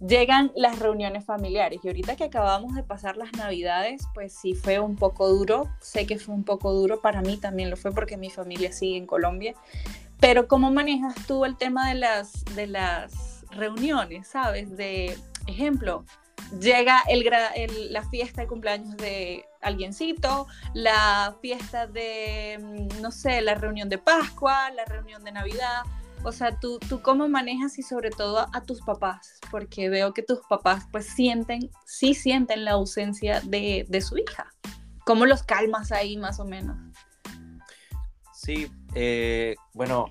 [0.00, 4.78] llegan las reuniones familiares y ahorita que acabamos de pasar las navidades, pues sí fue
[4.78, 8.16] un poco duro, sé que fue un poco duro, para mí también lo fue porque
[8.16, 9.54] mi familia sigue en Colombia,
[10.20, 14.76] pero ¿cómo manejas tú el tema de las, de las reuniones, sabes?
[14.76, 16.04] De ejemplo,
[16.60, 17.24] llega el,
[17.92, 23.98] la fiesta de cumpleaños de alguiencito, la fiesta de, mm, no sé, la reunión de
[23.98, 25.82] Pascua, la reunión de Navidad,
[26.22, 30.22] o sea, ¿tú, tú cómo manejas y sobre todo a tus papás, porque veo que
[30.22, 34.52] tus papás pues sienten, sí sienten la ausencia de, de su hija.
[35.04, 36.76] ¿Cómo los calmas ahí más o menos?
[38.34, 40.06] Sí, eh, bueno,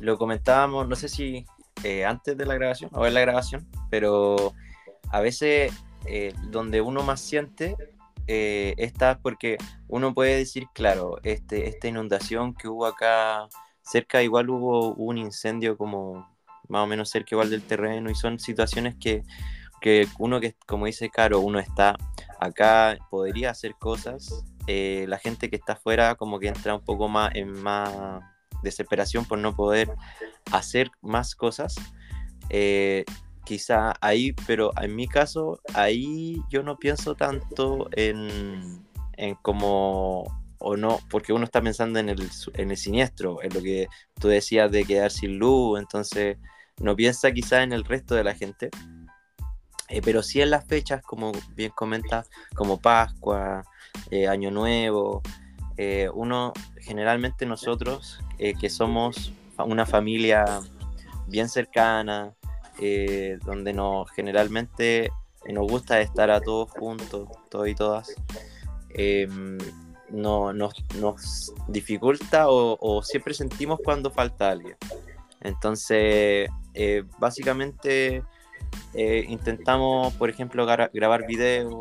[0.00, 1.46] lo comentábamos, no sé si
[1.84, 4.52] eh, antes de la grabación o en la grabación, pero
[5.10, 5.72] a veces
[6.06, 7.76] eh, donde uno más siente
[8.28, 13.48] está porque uno puede decir, claro, este, esta inundación que hubo acá
[13.82, 16.28] cerca igual hubo un incendio como
[16.68, 19.22] más o menos cerca igual del terreno y son situaciones que,
[19.80, 21.96] que uno que, como dice Caro, uno está
[22.40, 27.08] acá, podría hacer cosas, eh, la gente que está afuera como que entra un poco
[27.08, 28.20] más en más
[28.62, 29.88] desesperación por no poder
[30.50, 31.76] hacer más cosas.
[32.50, 33.04] Eh,
[33.46, 38.84] quizá ahí, pero en mi caso, ahí yo no pienso tanto en,
[39.16, 40.24] en como
[40.58, 43.88] o no, porque uno está pensando en el, en el siniestro, en lo que
[44.20, 46.38] tú decías de quedar sin luz, entonces
[46.80, 48.70] no piensa quizá en el resto de la gente,
[49.88, 53.62] eh, pero sí en las fechas, como bien comentas, como Pascua,
[54.10, 55.22] eh, Año Nuevo,
[55.76, 60.44] eh, uno, generalmente nosotros, que somos una familia
[61.26, 62.34] bien cercana,
[63.44, 65.10] donde nos generalmente
[65.48, 68.14] nos gusta estar a todos juntos, todos y todas,
[70.10, 74.76] no, nos, nos dificulta o, siempre sentimos cuando falta alguien.
[75.40, 78.22] Entonces, eh, básicamente
[78.94, 81.72] eh, intentamos, por ejemplo, grabar videos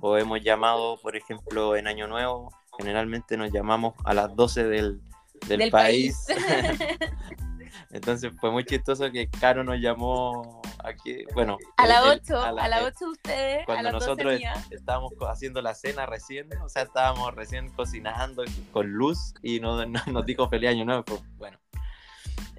[0.00, 5.00] o hemos llamado, por ejemplo, en Año Nuevo, generalmente nos llamamos a las 12 del,
[5.48, 6.26] del, país.
[7.92, 11.58] Entonces fue muy chistoso que Caro nos llamó aquí, bueno.
[11.76, 13.66] A las 8, a las 8 ustedes.
[13.66, 19.60] Cuando nosotros estábamos haciendo la cena recién, o sea, estábamos recién cocinando con luz y
[19.60, 21.58] nos, nos dijo feliz año nuevo, pues, bueno.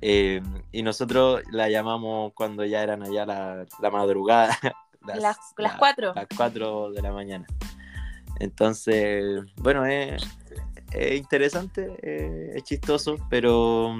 [0.01, 0.41] Eh,
[0.71, 4.57] y nosotros la llamamos cuando ya eran allá la, la madrugada.
[5.05, 6.13] Las, las, las 4.
[6.15, 7.45] Las 4 de la mañana.
[8.39, 10.23] Entonces, bueno, es,
[10.93, 11.97] es interesante,
[12.55, 13.93] es chistoso, pero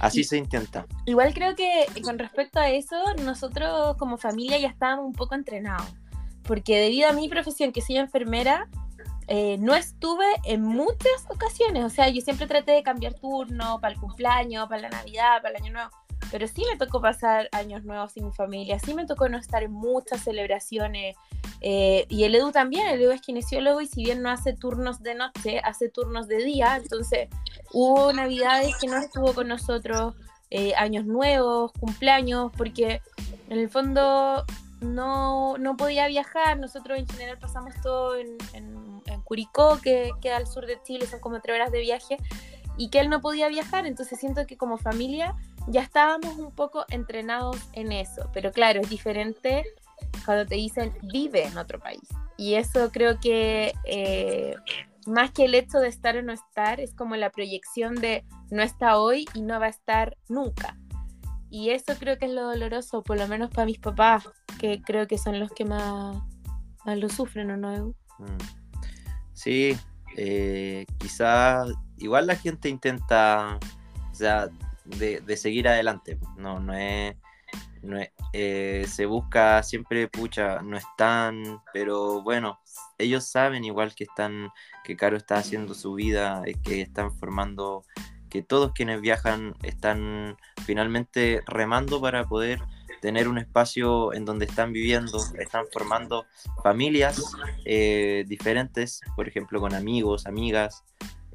[0.00, 0.86] Así se intenta.
[1.06, 5.88] Igual creo que con respecto a eso, nosotros como familia ya estábamos un poco entrenados,
[6.42, 8.68] porque debido a mi profesión, que soy enfermera,
[9.28, 13.94] eh, no estuve en muchas ocasiones, o sea, yo siempre traté de cambiar turno para
[13.94, 15.90] el cumpleaños, para la Navidad, para el Año Nuevo,
[16.30, 19.62] pero sí me tocó pasar años nuevos sin mi familia, sí me tocó no estar
[19.62, 21.16] en muchas celebraciones,
[21.60, 25.02] eh, y el Edu también, el Edu es kinesiólogo y si bien no hace turnos
[25.02, 27.28] de noche, hace turnos de día, entonces
[27.72, 30.14] hubo navidades que no estuvo con nosotros,
[30.50, 33.02] eh, años nuevos, cumpleaños, porque
[33.48, 34.44] en el fondo
[34.80, 38.76] no, no, podía viajar, nosotros en general pasamos todo en, en,
[39.24, 42.16] Curicó, que queda al sur de Chile, son como tres horas de viaje,
[42.76, 45.34] y que él no podía viajar, entonces siento que como familia
[45.68, 49.64] ya estábamos un poco entrenados en eso, pero claro, es diferente
[50.24, 52.08] cuando te dicen vive en otro país.
[52.36, 54.54] Y eso creo que eh,
[55.06, 58.62] más que el hecho de estar o no estar, es como la proyección de no
[58.62, 60.76] está hoy y no va a estar nunca.
[61.48, 65.06] Y eso creo que es lo doloroso, por lo menos para mis papás, que creo
[65.06, 66.16] que son los que más,
[66.84, 67.94] lo sufren o no.
[68.18, 68.38] Mm.
[69.32, 69.76] Sí,
[70.16, 73.58] eh, quizás igual la gente intenta,
[74.10, 74.48] o sea,
[74.86, 76.18] de, seguir adelante.
[76.36, 77.16] No, no es,
[77.82, 77.98] no
[78.32, 82.60] eh, se busca siempre, pucha, no están, pero bueno,
[82.98, 84.50] ellos saben igual que están,
[84.84, 87.84] que Caro está haciendo su vida, que están formando,
[88.28, 92.60] que todos quienes viajan están finalmente remando para poder
[93.00, 96.26] tener un espacio en donde están viviendo, están formando
[96.62, 97.22] familias
[97.64, 100.82] eh, diferentes, por ejemplo, con amigos, amigas,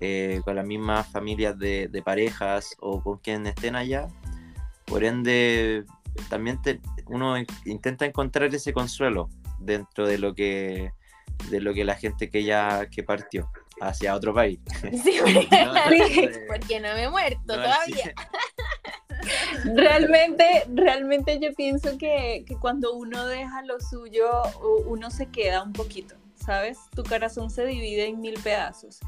[0.03, 4.07] eh, con las mismas familias de, parejas o con quienes estén allá.
[4.85, 5.85] Por ende,
[6.27, 6.59] también
[7.05, 7.35] uno
[7.65, 10.91] intenta encontrar ese consuelo dentro de lo que
[11.51, 14.59] de lo que la gente que ya que partió hacia otro país.
[15.03, 15.19] Sí,
[16.47, 18.13] porque no, me he muerto todavía.
[19.75, 24.41] Realmente, realmente yo pienso que, que, cuando uno deja lo suyo,
[24.87, 26.79] uno se queda un poquito, ¿sabes?
[26.95, 28.99] Tu corazón se divide en mil pedazos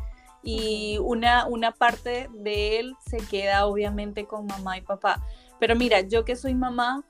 [0.44, 5.26] y una, una parte de él se queda obviamente con mamá y papá.
[5.60, 7.04] Pero mira, yo que soy mamá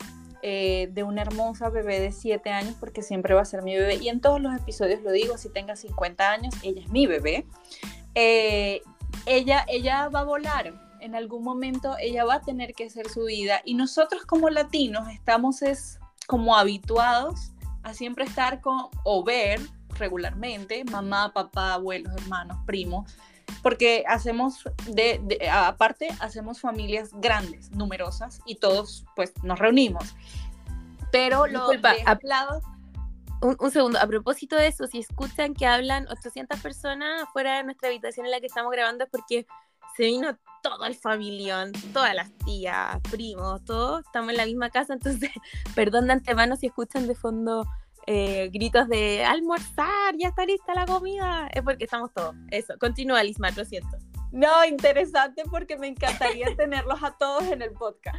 [0.43, 3.96] eh, de una hermosa bebé de 7 años, porque siempre va a ser mi bebé,
[3.96, 7.48] y en todos los episodios lo digo, si tenga 50 años, ella es mi bebé,
[8.13, 8.82] eh,
[9.26, 13.26] ella, ella va a volar, en algún momento ella va a tener que hacer su
[13.26, 17.52] vida y nosotros como latinos estamos es como habituados
[17.84, 19.60] a siempre estar con o ver
[19.97, 23.12] regularmente mamá, papá, abuelos, hermanos, primos,
[23.62, 30.15] porque hacemos de, aparte hacemos familias grandes, numerosas y todos pues nos reunimos.
[31.12, 32.62] Pero lo Disculpa, de lado
[33.41, 37.63] un, un, segundo, a propósito de eso, si escuchan que hablan 800 personas fuera de
[37.63, 39.45] nuestra habitación en la que estamos grabando es porque
[39.95, 44.93] se vino todo el familión, todas las tías, primos, todos, estamos en la misma casa,
[44.93, 45.29] entonces
[45.75, 47.67] perdón de antemano si escuchan de fondo
[48.08, 52.36] eh, gritos de almorzar, ya está lista la comida, es porque estamos todos.
[52.52, 53.98] Eso, continúa Lismar, lo siento.
[54.34, 58.18] No, interesante porque me encantaría tenerlos a todos en el podcast.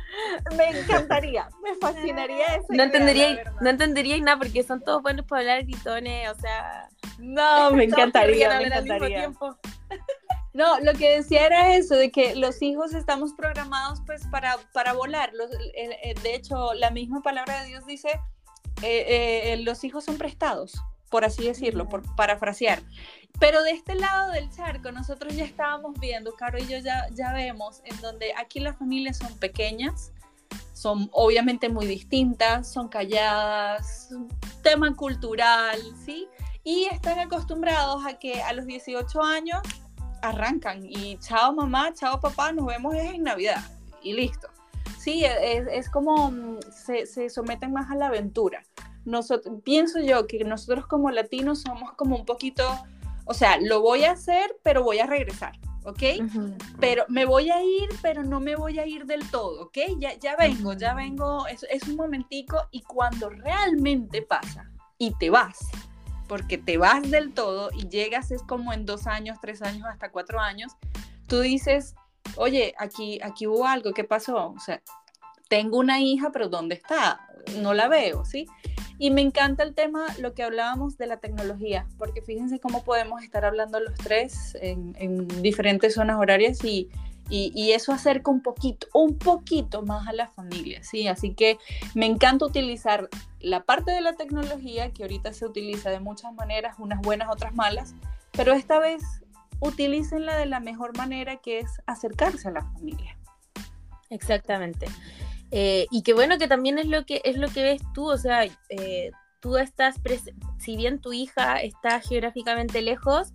[0.56, 2.66] Me encantaría, me fascinaría eso.
[2.70, 6.88] No entendería, no entendería nada porque son todos buenos para hablar gritones, o sea.
[7.18, 9.32] No, me encantaría, me encantaría.
[10.54, 14.92] No, lo que decía era eso, de que los hijos estamos programados pues para, para
[14.92, 15.32] volar.
[15.32, 18.20] de hecho, la misma palabra de Dios dice,
[18.82, 20.72] eh, eh, los hijos son prestados,
[21.10, 22.82] por así decirlo, por parafrasear.
[23.40, 27.32] Pero de este lado del charco, nosotros ya estábamos viendo, Caro y yo ya, ya
[27.32, 30.12] vemos, en donde aquí las familias son pequeñas,
[30.72, 34.10] son obviamente muy distintas, son calladas,
[34.62, 36.28] tema cultural, ¿sí?
[36.62, 39.60] Y están acostumbrados a que a los 18 años
[40.22, 43.62] arrancan y chao mamá, chao papá, nos vemos en Navidad
[44.02, 44.53] y listo.
[45.04, 48.64] Sí, es, es como mm, se, se, someten más a la aventura.
[49.04, 52.64] Nosotros, pienso yo que nosotros como latinos somos como un poquito,
[53.26, 56.02] o sea, lo voy a hacer, pero voy a regresar, ¿ok?
[56.80, 59.76] Pero me voy a ir, pero no me voy a ir del todo, ¿ok?
[59.98, 65.28] Ya, ya vengo, ya vengo, es, es un momentico y cuando realmente pasa y te
[65.28, 65.68] vas,
[66.28, 70.10] porque te vas del todo y llegas es como en dos años, tres años, hasta
[70.10, 70.72] cuatro años,
[71.26, 71.94] tú dices,
[72.36, 74.50] oye, aquí, aquí hubo algo, ¿qué pasó?
[74.50, 74.82] O sea,
[75.48, 77.28] tengo una hija, pero ¿dónde está?
[77.60, 78.46] No la veo, ¿sí?
[78.98, 83.22] Y me encanta el tema, lo que hablábamos de la tecnología, porque fíjense cómo podemos
[83.22, 86.88] estar hablando los tres en, en diferentes zonas horarias y,
[87.28, 91.08] y, eso acerca un poquito, un poquito más a la familia, ¿sí?
[91.08, 91.58] Así que
[91.94, 93.08] me encanta utilizar
[93.40, 97.54] la parte de la tecnología, que ahorita se utiliza de muchas maneras, unas buenas, otras
[97.54, 97.94] malas,
[98.32, 99.02] pero esta vez
[99.64, 103.16] utilícenla de la mejor manera, que es acercarse a la familia.
[104.10, 104.86] Exactamente.
[105.50, 108.18] Eh, y qué bueno que también es lo que, es lo que ves tú, o
[108.18, 109.96] sea, eh, tú estás,
[110.58, 113.32] si bien tu hija está geográficamente lejos,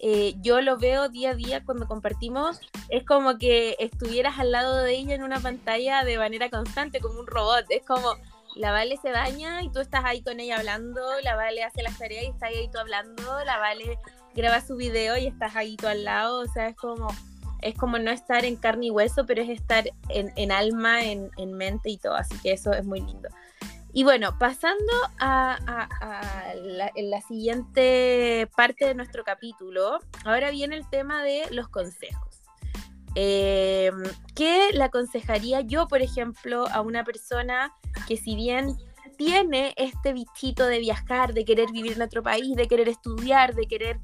[0.00, 4.76] eh, yo lo veo día a día cuando compartimos, es como que estuvieras al lado
[4.76, 7.64] de ella en una pantalla de manera constante, como un robot.
[7.68, 8.14] Es como
[8.54, 11.98] la Vale se baña y tú estás ahí con ella hablando, la Vale hace las
[11.98, 13.98] tareas y está ahí tú hablando, la Vale
[14.38, 17.08] graba su video y estás ahí tú al lado, o sea, es como,
[17.60, 21.52] es como no estar en carne y hueso, pero es estar en, alma, en, en
[21.52, 23.28] mente y todo, así que eso es muy lindo.
[23.92, 25.58] Y bueno, pasando a,
[26.54, 32.42] la, siguiente parte de nuestro capítulo, ahora viene el tema de los consejos.
[33.16, 33.90] Eh,
[34.36, 37.74] ¿Qué le aconsejaría yo, por ejemplo, a una persona
[38.06, 38.76] que si bien
[39.16, 43.66] tiene este bichito de viajar, de querer vivir en otro país, de querer estudiar, de
[43.66, 43.98] querer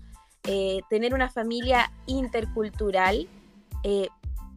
[0.44, 3.28] eh, tener una familia intercultural,
[3.82, 4.08] eh,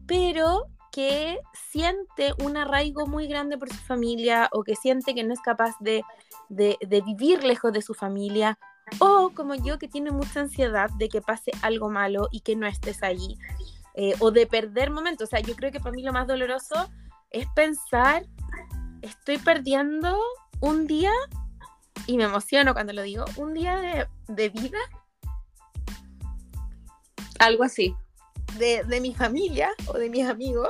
[0.06, 5.34] pero que siente un arraigo muy grande por su familia o que siente que no
[5.34, 6.04] es capaz de
[6.50, 8.58] de, vivir lejos de su familia,
[9.00, 12.67] o como yo que tiene mucha ansiedad de que pase algo malo y que no
[12.67, 13.38] estés allí,
[13.95, 15.28] eh, o de perder momentos.
[15.28, 16.89] O sea, yo creo que para mí lo más doloroso
[17.32, 18.26] es pensar,
[19.02, 20.17] estoy perdiendo
[20.60, 21.12] un día,
[22.06, 24.80] y me emociono cuando lo digo, un día de, de vida.
[27.39, 27.95] Algo así.
[28.58, 30.69] De, de mi familia o de mis amigos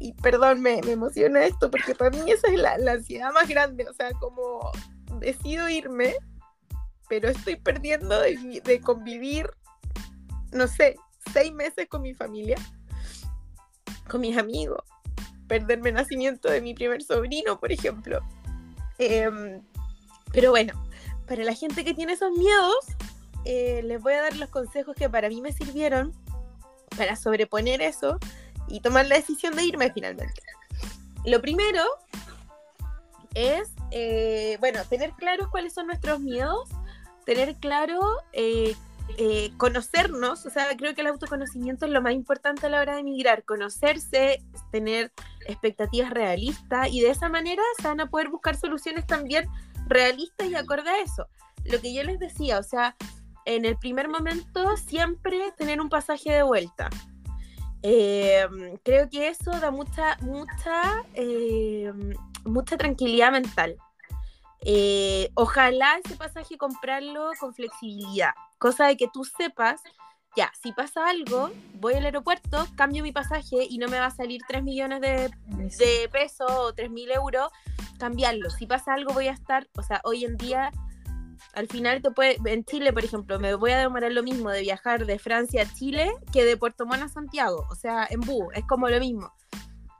[0.00, 3.46] y perdón, me, me, emociona esto, porque para mí esa es la, la, ansiedad más
[3.46, 4.72] grande, o sea, como
[5.20, 6.14] decido irme,
[7.08, 9.50] pero estoy perdiendo de, de, convivir,
[10.52, 10.96] no sé,
[11.34, 12.56] seis meses con mi familia,
[14.08, 14.82] con mis amigos,
[15.46, 18.20] perderme el nacimiento de mi primer sobrino, por ejemplo.
[18.98, 19.60] Em,
[20.32, 20.72] pero bueno,
[21.26, 22.86] para la gente que tiene esos miedos,
[23.44, 26.12] eh, les voy a dar los consejos que para mí me sirvieron
[26.96, 28.18] para sobreponer eso
[28.68, 30.42] y tomar la decisión de irme finalmente.
[31.24, 31.82] Lo primero
[33.34, 36.68] es, eh, bueno, tener claros cuáles son nuestros miedos,
[37.24, 38.00] tener claro,
[38.32, 38.74] eh,
[39.18, 42.94] eh, conocernos, o sea, creo que el autoconocimiento es lo más importante a la hora
[42.94, 45.12] de emigrar, conocerse, tener
[45.46, 49.48] expectativas realistas y de esa manera se van a poder buscar soluciones también
[49.86, 51.26] realistas y acorde a eso.
[51.64, 52.96] Lo que yo les decía, o sea,
[53.50, 56.88] en el primer momento siempre tener un pasaje de vuelta.
[57.82, 62.12] Em, creo que eso da mucha, mucha, em,
[62.44, 63.76] mucha tranquilidad mental.
[64.62, 69.80] Eh, ojalá ese pasaje comprarlo con flexibilidad, cosa de que tú sepas,
[70.36, 74.10] ya, si pasa algo, voy al aeropuerto, cambio mi pasaje y no me va a
[74.10, 75.30] salir 3 millones de,
[75.78, 77.50] de pesos o 3 mil euros,
[77.98, 78.50] cambiarlo.
[78.50, 80.70] Si pasa algo, voy a estar, o sea, hoy en día
[81.54, 84.62] al final te puede, en Chile, por ejemplo, me voy a demorar lo mismo de
[84.62, 88.46] viajar de Francia a Chile que de Puerto Montt a Santiago, o sea, en bus,
[88.54, 89.32] es como lo mismo.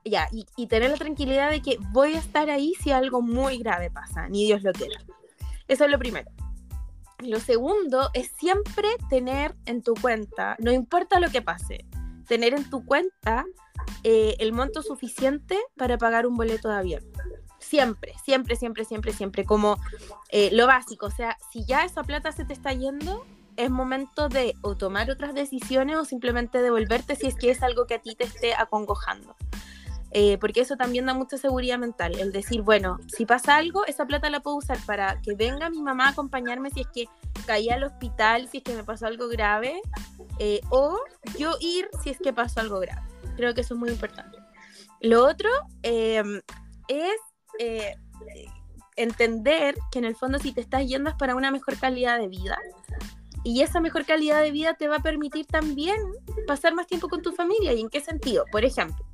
[0.04, 3.90] Ya, y, tener la tranquilidad de que voy a estar ahí si algo muy grave
[3.90, 4.98] pasa, ni Dios lo quiera.
[5.68, 6.30] Eso es lo primero.
[7.18, 11.84] Lo segundo es siempre tener en tu cuenta, no importa lo que pase,
[12.26, 13.44] tener en tu cuenta
[14.04, 17.04] eh, el monto suficiente para pagar un boleto de avión
[17.70, 19.78] siempre, siempre, siempre, siempre, siempre, como
[20.30, 21.06] eh, lo básico.
[21.06, 23.24] O sea, si ya esa plata se te está yendo,
[23.56, 27.87] es momento de o tomar otras decisiones o simplemente devolverte si es que es algo
[27.87, 29.37] que a ti te esté acongojando.
[30.12, 34.06] Eh, porque eso también da mucha seguridad mental, el decir, bueno, si pasa algo, esa
[34.06, 37.04] plata la puedo usar para que venga mi mamá a acompañarme si es que
[37.46, 39.80] caí al hospital, si es que me pasó algo grave,
[40.40, 40.98] eh, o
[41.38, 43.02] yo ir si es que pasó algo grave.
[43.37, 44.37] Creo que eso es muy importante.
[45.00, 45.48] Lo otro
[45.85, 47.14] es
[47.61, 47.94] eh,
[48.96, 52.29] entender que en el fondo si te estás yendo es para una mejor calidad de
[52.29, 52.59] vida.
[53.44, 55.96] Y esa mejor calidad de vida te va a permitir también
[56.46, 57.75] pasar más tiempo con tu familia.
[57.75, 58.44] ¿Y en qué sentido?
[58.51, 59.05] Por ejemplo,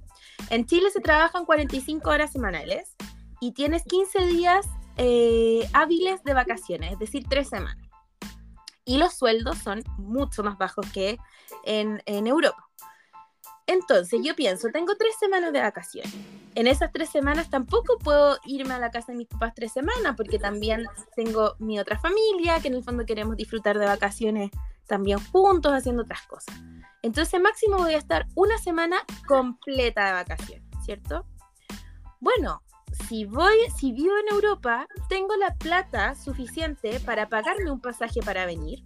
[0.51, 2.95] en Chile se trabajan 45 horas semanales
[3.41, 7.89] y tienes 15 días eh, hábiles de vacaciones, es decir, tres semanas.
[8.85, 11.19] Y los sueldos son mucho más bajos que
[11.65, 12.69] en, en Europa.
[13.67, 16.15] Entonces yo pienso, tengo tres semanas de vacaciones.
[16.57, 20.15] En esas tres semanas tampoco puedo irme a la casa de mis papás tres semanas
[20.17, 24.51] porque también tengo mi otra familia, que en el fondo queremos disfrutar de vacaciones
[24.87, 26.59] también juntos, haciendo otras cosas.
[27.03, 28.97] Entonces máximo voy a estar una semana
[29.29, 31.27] completa de vacaciones, ¿cierto?
[32.21, 32.63] Bueno,
[33.07, 38.47] si voy, si vivo en Europa, tengo la plata suficiente para pagarme un pasaje para
[38.47, 38.83] venir,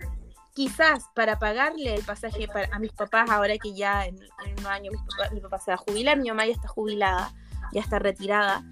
[0.55, 4.17] quizás para pagarle el pasaje a mis papás, ahora que ya en,
[4.59, 4.91] un año
[5.33, 7.33] mi papá se va a jubilar, mi mamá ya está jubilada,
[7.73, 8.65] ya está retirada,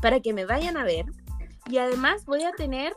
[0.00, 1.06] para que me vayan a ver.
[1.68, 2.94] Y además voy a tener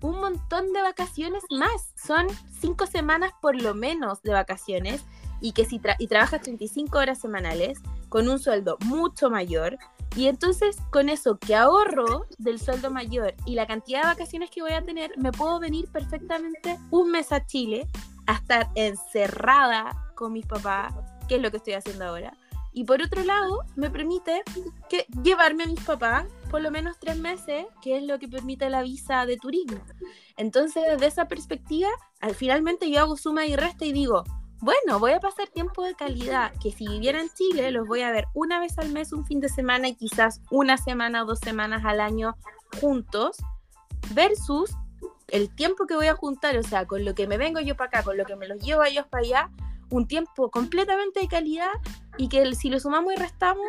[0.00, 1.92] un montón de vacaciones más.
[1.96, 2.26] Son
[2.60, 5.04] cinco semanas por lo menos de vacaciones
[5.40, 9.78] y que si y trabajas 35 horas semanales con un sueldo mucho mayor,
[10.16, 14.62] y entonces con eso que ahorro del sueldo mayor y la cantidad de vacaciones que
[14.62, 17.86] voy a tener, me puedo venir perfectamente un mes a Chile
[18.26, 20.94] a estar encerrada con mis papás,
[21.28, 22.32] que es lo que estoy haciendo ahora.
[22.72, 24.42] Y por otro lado, me permite
[24.88, 28.70] que llevarme a mis papás por lo menos tres meses, que es lo que permite
[28.70, 29.80] la visa de turismo.
[30.36, 31.88] Entonces, desde esa perspectiva,
[32.20, 34.24] al finalmente yo hago suma y resta y digo,
[34.60, 38.10] bueno, voy a pasar tiempo de calidad, que si viviera en Chile los voy a
[38.10, 41.38] ver una vez al mes, un fin de semana y quizás una semana o dos
[41.38, 42.36] semanas al año
[42.80, 43.36] juntos,
[44.14, 44.74] versus
[45.28, 47.88] el tiempo que voy a juntar, o sea, con lo que me vengo yo para
[47.88, 49.50] acá, con lo que me los llevo a ellos para allá,
[49.90, 51.72] un tiempo completamente de calidad
[52.16, 53.66] y que si lo sumamos y restamos,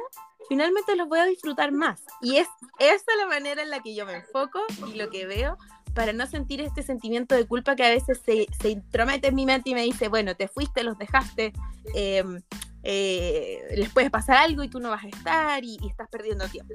[0.48, 2.04] finalmente los voy a disfrutar más.
[2.22, 2.48] Y es
[2.80, 5.58] esa la manera en la que yo me enfoco y lo que veo
[5.94, 9.46] para no sentir este sentimiento de culpa que a veces se, se intromete en mi
[9.46, 11.54] mente y me dice, bueno, te fuiste, los dejaste,
[11.94, 12.42] em,
[12.84, 16.74] eh, les puede pasar algo y tú no vas a estar y, estás perdiendo tiempo.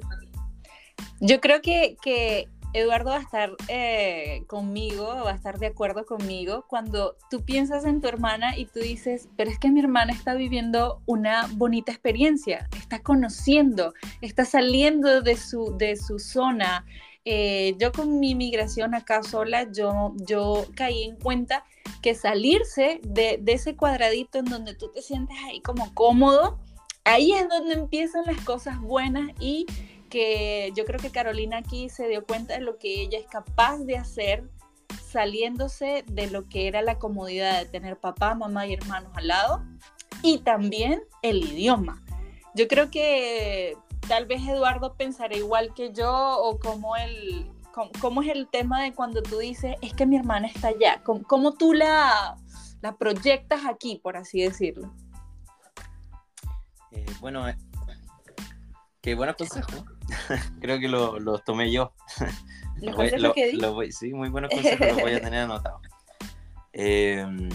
[1.20, 6.04] Yo creo que, que Eduardo va a estar eh, conmigo, va a estar de acuerdo
[6.04, 10.12] conmigo cuando tú piensas en tu hermana y tú dices, pero es que mi hermana
[10.12, 16.84] está viviendo una bonita experiencia, está conociendo, está saliendo de su, de su zona.
[17.24, 21.64] Eh, yo con mi migración acá sola, yo, yo caí en cuenta
[22.02, 26.58] que salirse de, de ese cuadradito en donde tú te sientes ahí como cómodo,
[27.04, 29.64] ahí es donde empiezan las cosas buenas y
[30.14, 33.78] que yo creo que Carolina aquí se dio cuenta de lo que ella es capaz
[33.78, 34.48] de hacer
[35.04, 39.64] saliéndose de lo que era la comodidad de tener papá, mamá y hermanos al lado
[40.22, 42.00] y también el idioma.
[42.54, 47.50] Yo creo que tal vez Eduardo pensará igual que yo o como el
[48.00, 51.24] cómo, es el tema de cuando tú dices es que mi hermana está allá, cómo,
[51.24, 52.36] cómo tú la,
[52.82, 54.94] la proyectas aquí, por así decirlo.
[56.92, 57.48] Eh, bueno,
[59.04, 59.84] qué buenos consejos.
[60.62, 61.92] Creo que los lo tomé yo.
[62.80, 63.92] ¿Los consejos que di?
[63.92, 65.82] sí, muy buenos consejos, los voy a tener anotados.
[66.76, 67.50] Em,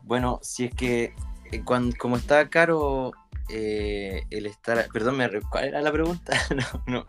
[0.00, 1.14] bueno, si es que
[1.52, 3.12] eh, cuando, como está caro
[3.48, 4.88] eh, el estar.
[4.92, 6.32] Perdón, ¿cuál era la pregunta?
[6.56, 7.06] no, no,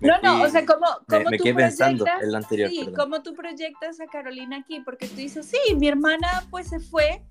[0.00, 2.70] no, no, o sea, ¿cómo, cómo me, quedé pensando en la anterior.
[2.70, 4.80] Sí, ¿cómo tú proyectas a Carolina aquí?
[4.84, 7.24] Porque tú dices, sí, mi hermana pues se fue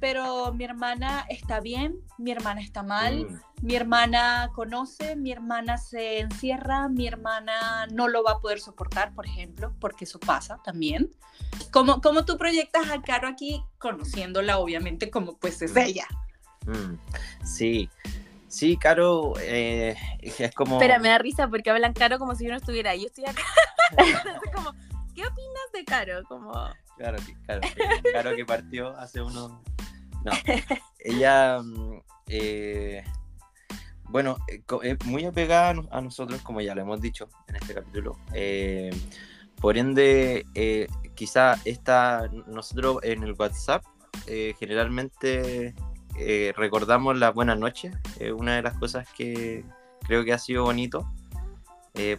[0.00, 3.66] pero mi hermana está bien, mi hermana está mal, mm.
[3.66, 9.14] mi hermana conoce, mi hermana se encierra, mi hermana no lo va a poder soportar,
[9.14, 11.10] por ejemplo, porque eso pasa también.
[11.70, 16.06] ¿Cómo, cómo tú proyectas a Caro aquí, conociéndola obviamente como pues es ella?
[16.66, 16.98] Mm.
[17.44, 17.88] Sí,
[18.48, 20.76] sí, Caro eh, es como...
[20.76, 23.24] Espera, me da risa porque hablan Caro como si yo no estuviera ahí, yo estoy
[23.24, 23.42] acá.
[24.54, 24.72] como,
[25.14, 26.22] ¿qué opinas de Caro?
[26.28, 26.52] Como...
[26.96, 27.60] Claro, claro,
[28.12, 29.52] Caro que partió hace unos
[30.26, 30.32] no.
[30.98, 33.04] Ella, mm, eh,
[34.08, 38.18] bueno, eh, es muy apegada a nosotros, como ya lo hemos dicho en este capítulo.
[38.34, 38.90] Eh,
[39.60, 40.44] por ende,
[41.14, 43.84] quizá esta, nosotros en el WhatsApp
[44.58, 45.74] generalmente
[46.56, 47.92] recordamos la buena noche,
[48.36, 49.64] una de las cosas que
[50.06, 51.10] creo que ha sido bonito.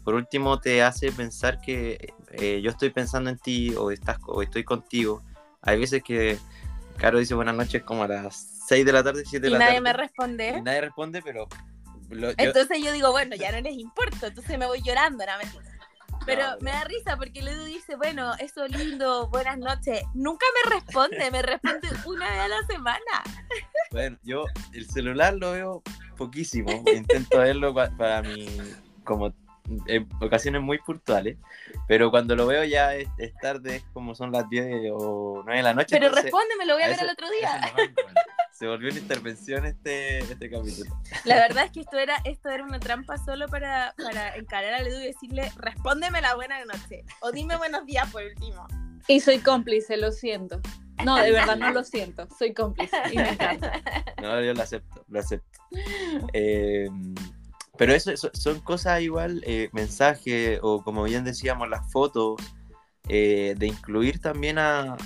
[0.03, 2.13] Por último, te hace pensar que
[2.61, 5.23] yo estoy pensando en ti o, estás, o estoy contigo.
[5.61, 6.38] Hay veces que
[6.97, 9.71] Caro dice buenas noches como a las 6 de la tarde, 7 de la tarde.
[9.71, 10.55] Y nadie me responde.
[10.57, 11.47] Y nadie responde, pero...
[12.38, 15.61] entonces yo digo, bueno, ya no les importa, entonces me voy llorando, ¿no?
[16.25, 20.01] Pero me da risa porque Ledu dice, bueno, eso lindo, buenas noches.
[20.13, 23.23] Nunca me responde, me responde una vez a la semana.
[23.91, 25.84] Bueno, yo el celular lo veo
[26.17, 28.45] poquísimo, intento verlo para mi,
[29.05, 29.34] como
[29.88, 31.38] en ocasiones muy puntuales,
[31.88, 33.07] pero cuando lo veo ya es,
[33.41, 35.97] tarde, es como son las 10 o 9 de la noche.
[35.99, 37.74] Pero responde, me lo voy a, ver el otro día.
[38.51, 40.89] se volvió una intervención este, este capítulo.
[41.26, 44.80] La verdad es que esto era, esto era una trampa solo para, para encarar a
[44.80, 48.65] Edu y decirle, respóndeme la buena noche, o dime buenos días por último.
[49.07, 50.59] Y soy cómplice, lo siento.
[51.05, 53.74] No, de verdad no lo siento, soy cómplice y me encanta.
[54.22, 55.59] No, yo lo acepto, lo acepto.
[56.34, 56.89] Eh,
[57.78, 62.41] pero eso, son cosas igual, eh, mensajes o como bien decíamos, las fotos,
[63.07, 64.97] eh, de incluir también a,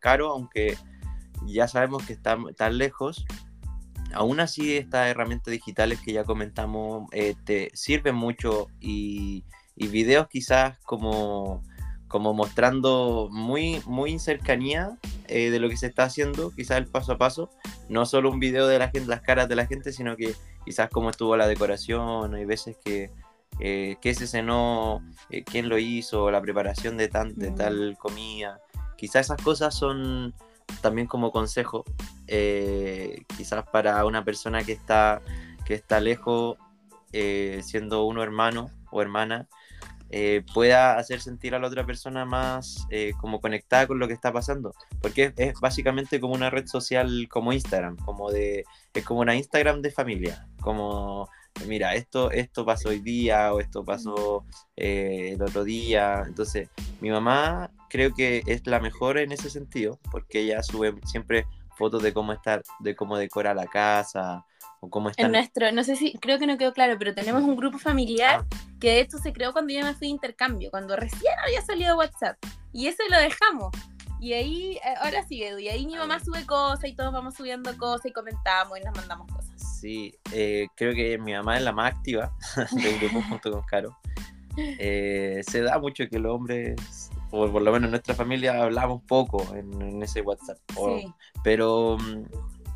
[0.00, 0.76] Caro, aunque
[1.46, 3.24] ya sabemos que está tan lejos.
[4.14, 9.44] Aún así, estas herramientas digitales que ya comentamos eh, te sirven mucho y,
[9.76, 11.62] videos quizás como,
[12.08, 14.96] como mostrando muy, muy cercanía
[15.28, 17.50] de lo que se está haciendo, quizás el paso a paso,
[17.90, 20.34] no solo un video de las caras de la gente, sino que
[20.66, 23.12] quizás cómo estuvo la decoración, hay veces que
[23.60, 25.00] eh, qué se cenó,
[25.30, 28.60] eh, quién lo hizo, la preparación de, tan, de tal comida.
[28.98, 30.34] Quizás esas cosas son
[30.82, 31.84] también como consejo,
[32.26, 35.22] eh, quizás para una persona que está,
[35.64, 36.58] que está lejos,
[37.62, 39.48] siendo uno hermano o hermana,
[40.54, 42.86] pueda hacer sentir a la otra persona más
[43.20, 44.72] como conectada con lo que está pasando.
[45.00, 49.82] Porque es, básicamente como una red social como Instagram, como de, es como una Instagram
[49.82, 51.28] de familia como,
[51.68, 54.44] mira, esto, esto pasó hoy día o esto pasó
[54.76, 56.24] eh, el otro día.
[56.26, 56.68] Entonces,
[57.00, 61.46] mi mamá creo que es la mejor en ese sentido, porque ella sube siempre
[61.76, 64.44] fotos de cómo está, de cómo decora la casa,
[64.86, 65.22] o cómo está.
[65.22, 68.40] En nuestro, no sé si, creo que no quedó claro, pero tenemos un grupo familiar
[68.42, 68.56] ah.
[68.80, 71.96] que de hecho se creó cuando yo me fui de intercambio, cuando recién había salido
[71.96, 72.36] WhatsApp.
[72.72, 73.72] Y eso lo dejamos.
[74.20, 77.34] Y ahí, eh, ahora sí, Edu, y ahí mi mamá sube cosas y todos vamos
[77.34, 79.52] subiendo cosas y comentamos y nos mandamos cosas.
[79.80, 82.32] Sí, eh, creo que mi mamá es la más activa
[82.72, 83.96] del grupo junto con Caro.
[84.56, 89.02] Eh, se da mucho que los hombres, o por lo menos en nuestra familia, hablamos
[89.06, 90.58] poco en, ese WhatsApp.
[91.44, 92.24] pero, mm,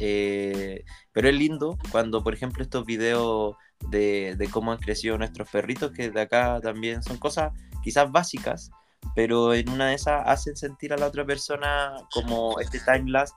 [0.02, 3.54] eh, pero es lindo cuando, por ejemplo, estos videos
[3.90, 8.70] de, cómo han crecido nuestros perritos, que de acá también son cosas quizás básicas,
[9.14, 13.34] pero en una de esas hacen sentir a la otra persona como este time lapse,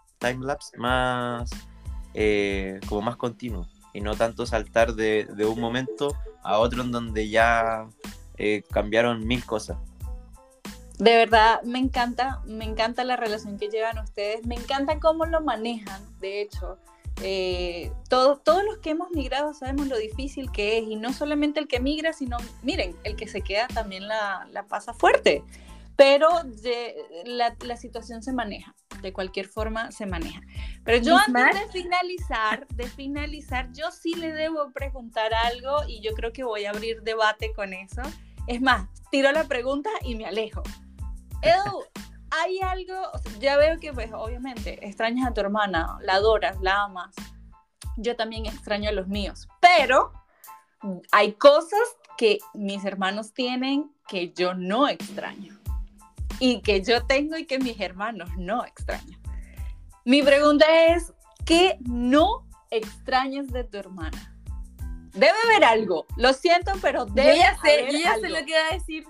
[0.77, 1.49] más,
[2.13, 7.29] eh, más continuo y no tanto saltar de, de, un momento a otro en donde
[7.29, 7.87] ya
[8.37, 9.77] eh, cambiaron mil cosas.
[10.99, 15.41] De verdad, me encanta, me encanta la relación que llevan ustedes, me encanta cómo lo
[15.41, 16.77] manejan, de hecho.
[17.21, 21.67] Eh, todos los que hemos migrado sabemos lo difícil que es y no solamente el
[21.67, 25.43] que migra, sino, miren, el que se queda también la, la pasa fuerte,
[25.95, 26.27] pero
[27.25, 30.41] la, la, situación se maneja, de cualquier forma se maneja.
[30.83, 36.13] Pero yo antes de finalizar, de finalizar, yo sí le debo preguntar algo y yo
[36.13, 38.01] creo que voy a abrir debate con eso.
[38.47, 40.63] Es más, tiro la pregunta y me alejo.
[41.41, 41.83] Edu,
[42.31, 42.95] hay algo,
[43.39, 47.15] ya veo que pues obviamente extrañas a tu hermana, la adoras, la amas.
[47.97, 50.11] Yo también extraño a los míos, pero
[51.11, 51.79] hay cosas
[52.17, 55.59] que mis hermanos tienen que yo no extraño
[56.39, 59.21] y que yo tengo y que mis hermanos no extrañan.
[60.05, 61.13] Mi pregunta es,
[61.45, 64.32] ¿qué no extrañas de tu hermana?
[65.13, 68.21] Debe haber algo, lo siento, pero debe yo ya sé, haber yo ya algo.
[68.25, 69.05] sé lo que va a decir.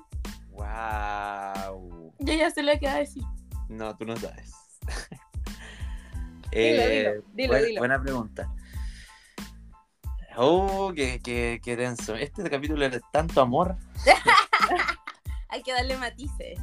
[0.49, 2.14] ¡Wow!
[2.20, 3.24] Yo ya sé lo que va a decir.
[3.70, 4.51] No, tú no sabes.
[6.51, 7.80] Dilo, Eh, dilo, dilo, buen- dilo.
[7.80, 8.54] Buena pregunta.
[10.36, 12.16] Oh, qué, qué, qué denso.
[12.16, 13.76] Este capítulo es de tanto amor
[15.49, 16.60] Hay que darle matices.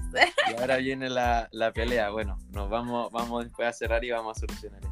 [0.51, 2.11] y ahora viene la, la pelea.
[2.11, 4.90] Bueno, nos vamos, vamos después a cerrar y vamos a solucionar esto.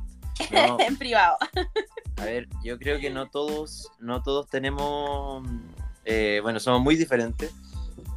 [0.53, 1.37] No, en privado.
[2.17, 5.47] a ver, yo creo que no todos, no todos tenemos,
[6.05, 7.53] eh, bueno, somos muy diferentes.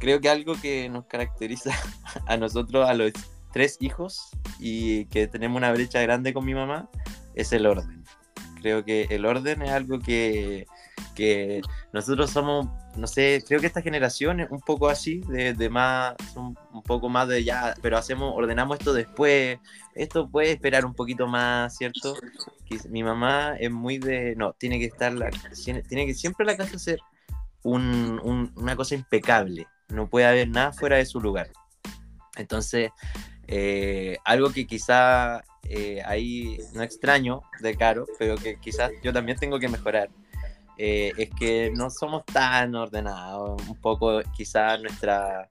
[0.00, 1.70] Creo que algo que nos caracteriza
[2.26, 3.12] a nosotros, a los
[3.52, 6.88] tres hijos, y que tenemos una brecha grande con mi mamá,
[7.34, 8.04] es el orden.
[8.60, 10.66] Creo que el orden es algo que,
[11.14, 11.60] que
[11.92, 16.14] nosotros somos, no sé, creo que esta generación es un poco así, de, de más,
[16.32, 19.58] son un poco más de ya, pero hacemos, ordenamos esto después,
[19.94, 22.16] esto puede esperar un poquito más, ¿cierto?
[22.88, 25.30] Mi mamá es muy de, no, tiene que estar, la,
[25.88, 26.98] tiene que siempre la casa ser
[27.62, 31.50] un- un- una cosa impecable, no puede haber nada fuera de su lugar.
[32.36, 32.90] Entonces,
[33.46, 39.38] eh, algo que quizá eh, ahí no extraño de Caro, pero que quizás yo también
[39.38, 40.08] tengo que mejorar,
[40.78, 45.48] eh, es que no somos tan ordenados, un poco quizá nuestra...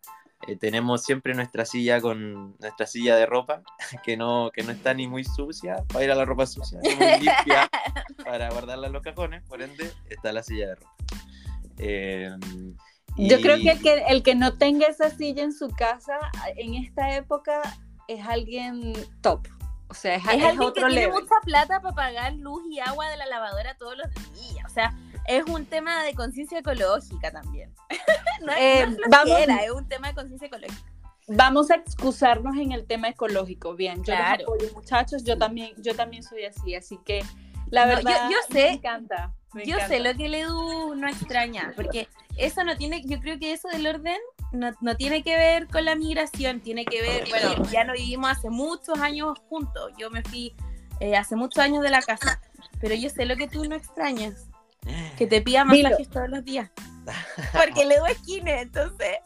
[0.47, 3.61] eh, tenemos siempre nuestra silla con nuestra silla de ropa
[4.03, 6.95] que no, que no está ni muy sucia para ir a la ropa sucia, ni
[6.95, 7.69] muy limpia
[8.25, 10.95] para guardarla en los cajones, por ende está la silla de ropa.
[11.77, 12.29] Eh,
[13.17, 16.17] Yo y- creo que el, que el que no tenga esa silla en su casa
[16.55, 17.61] en esta época
[18.07, 19.47] es alguien top.
[19.89, 21.21] O sea, es, Es, es alguien otro que tiene level.
[21.23, 24.65] mucha plata para pagar luz y agua de la lavadora todos los días.
[24.65, 24.93] O sea,
[25.27, 27.73] es un tema de conciencia ecológica también.
[28.45, 30.81] no, es, Eh, no es vamos- es un tema de conciencia ecológica.
[31.27, 33.75] Vamos a excusarnos en el tema ecológico.
[33.75, 34.43] Bien, yo Claro.
[34.43, 35.23] los apoyo, muchachos.
[35.23, 37.23] Yo también, yo también soy así, así que
[37.69, 39.33] la No, yo- verdad yo me sé- encanta.
[39.53, 39.87] me Yo encanta.
[39.95, 43.69] sé lo que el Edu no extraña, porque eso no tiene, yo creo que eso
[43.69, 44.17] del orden
[44.51, 48.29] no, no tiene que ver con la migración, tiene que ver, bueno, ya no vivimos
[48.31, 50.53] hace muchos años juntos, yo me fui
[50.99, 52.41] eh, hace muchos años de la casa,
[52.79, 54.47] pero yo sé lo que tú no extrañas,
[55.17, 55.89] que te pida Dilo.
[55.89, 56.69] masajes todos los días,
[57.53, 59.17] porque el Edu es kine, entonces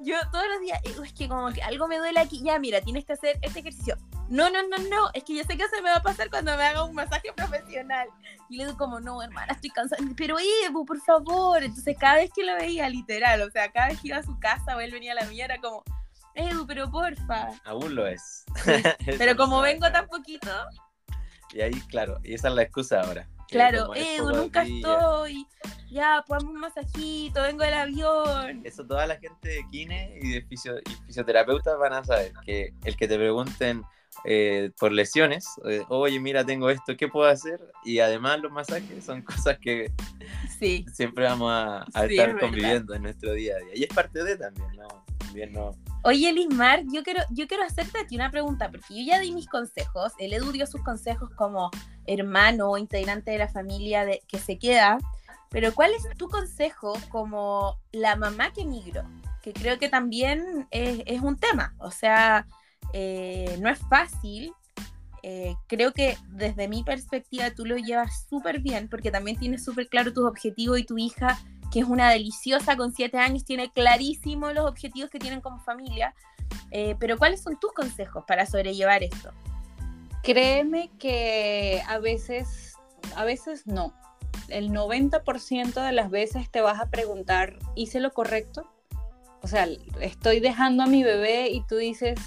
[0.00, 2.80] yo todos los días, "Edu, es que como que algo me duele aquí, ya mira,
[2.80, 3.96] tienes que hacer este ejercicio.
[4.28, 6.54] No, no, no, no, es que yo sé que se me va a pasar cuando
[6.56, 8.06] me haga un masaje profesional.
[8.50, 10.02] Y le digo como, no, hermana, estoy cansada.
[10.18, 10.36] Pero
[10.66, 11.62] Evo, por favor.
[11.62, 14.38] Entonces cada vez que lo veía, literal, o sea, cada vez que iba a su
[14.38, 15.82] casa o él venía a la mía, era como,
[16.34, 17.48] Edu, pero porfa.
[17.64, 18.44] Aún lo es.
[19.18, 20.50] Pero como vengo tan poquito,
[21.54, 23.26] Y ahí, claro, y esa es la excusa ahora.
[23.48, 25.46] Claro, Edu, nunca estoy.
[25.90, 28.60] Ya, pues un masajito, vengo del avión.
[28.64, 32.74] Eso toda la gente de kine y de fisio- y fisioterapeutas van a saber, que
[32.84, 33.82] el que te pregunten
[34.24, 37.60] eh, por lesiones, eh, oye, mira, tengo esto, ¿qué puedo hacer?
[37.84, 39.92] Y además los masajes son cosas que
[40.58, 40.84] Sí.
[40.92, 43.76] siempre vamos a, a Sí, es estar conviviendo en nuestro día a día.
[43.76, 44.88] Y es parte de también, ¿no?
[45.18, 45.74] También no.
[46.04, 49.32] Oye, Lismar, yo quiero, yo quiero hacerte a ti una pregunta, porque yo ya di
[49.32, 51.70] mis consejos, el Edu dio sus consejos como
[52.06, 54.98] hermano o integrante de la familia de, que se queda,
[55.50, 59.02] pero ¿cuál es tu consejo como la mamá que migró?
[59.42, 62.46] Que creo que también es, un tema, o sea,
[62.92, 64.52] eh, no es fácil,
[65.24, 69.88] eh, creo que desde mi perspectiva tú lo llevas súper bien, porque también tienes súper
[69.88, 71.38] claro tus objetivos y tu hija
[71.70, 76.14] que es una deliciosa con siete años, tiene clarísimo los objetivos que tienen como familia.
[76.70, 79.32] Eh, pero ¿cuáles son tus consejos para sobrellevar esto?
[80.22, 82.74] Créeme que a veces,
[83.16, 83.94] a veces no.
[84.48, 88.70] el 90% de las veces te vas a preguntar, ¿hice lo correcto?
[89.42, 89.68] O sea,
[90.00, 92.18] estoy dejando a mi bebé y tú dices,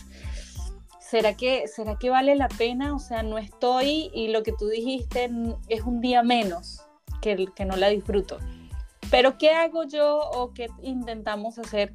[0.99, 2.95] ¿será que, ¿será que vale la pena?
[2.95, 5.29] O sea, no estoy y lo que tú dijiste
[5.67, 6.81] es un día menos
[7.21, 8.39] que, que no la disfruto.
[9.12, 11.93] Pero ¿qué hago yo o qué intentamos hacer?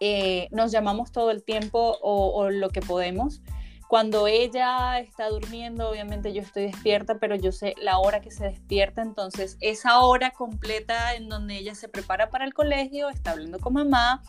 [0.00, 3.42] Eh, nos llamamos todo el tiempo o, o lo que podemos.
[3.88, 8.44] Cuando ella está durmiendo, obviamente yo estoy despierta, pero yo sé la hora que se
[8.44, 13.58] despierta, entonces esa hora completa en donde ella se prepara para el colegio, está hablando
[13.58, 14.22] con mamá,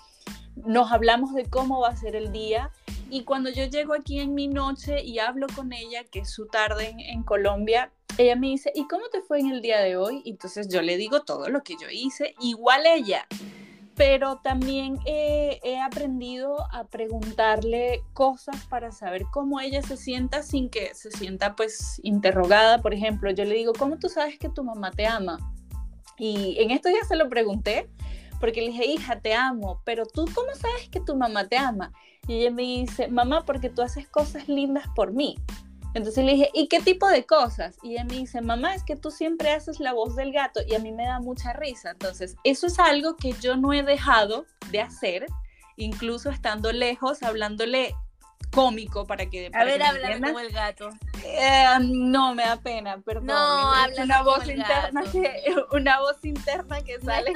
[0.55, 2.71] nos hablamos de cómo va a ser el día
[3.09, 6.47] y cuando yo llego aquí en mi noche y hablo con ella, que es su
[6.47, 10.21] tarde en, Colombia, ella me dice, ¿y cómo te fue en el día de hoy?
[10.25, 13.25] Entonces yo le digo todo lo que yo hice, igual ella.
[13.95, 20.93] Pero también he aprendido a preguntarle cosas para saber cómo ella se sienta sin que
[20.95, 22.81] se sienta pues interrogada.
[22.81, 25.37] Por ejemplo, yo le digo, ¿cómo tú sabes que tu mamá te ama?
[26.17, 27.89] Y en esto ya se lo pregunté,
[28.41, 31.93] porque le dije, hija, te amo, pero tú cómo sabes que tu mamá te ama?
[32.27, 35.37] Y ella me dice, mamá, porque tú haces cosas lindas por mí.
[35.93, 37.77] Entonces le dije, ¿y qué tipo de cosas?
[37.81, 40.75] Y ella me dice, mamá, es que tú siempre haces la voz del gato y
[40.75, 41.91] a mí me da mucha risa.
[41.91, 45.25] Entonces, eso es algo que yo no he dejado de hacer,
[45.77, 47.95] incluso estando lejos, hablándole
[48.51, 49.51] cómico para que...
[49.53, 50.89] a ver, habla como el gato.
[51.23, 53.27] Eh, no, me da pena, perdón.
[53.27, 57.33] No, habla una voz interna que una voz interna que sale.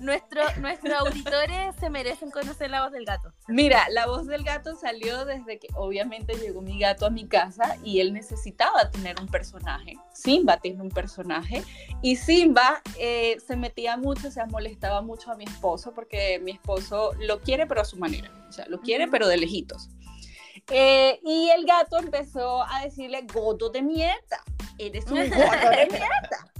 [0.00, 3.32] Nuestro, nuestros auditores se merecen conocer la voz del gato.
[3.48, 7.76] Mira, la voz del gato salió desde que obviamente llegó mi gato a mi casa
[7.84, 9.96] y él necesitaba tener un personaje.
[10.12, 11.62] Simba tiene un personaje
[12.02, 17.12] y Simba eh, se metía mucho, se molestaba mucho a mi esposo porque mi esposo
[17.20, 18.30] lo quiere pero a su manera.
[18.48, 19.88] O sea, lo quiere pero de lejitos.
[20.70, 24.42] Eh, y el gato empezó a decirle, goto de mierda,
[24.78, 26.54] eres un goto de mierda.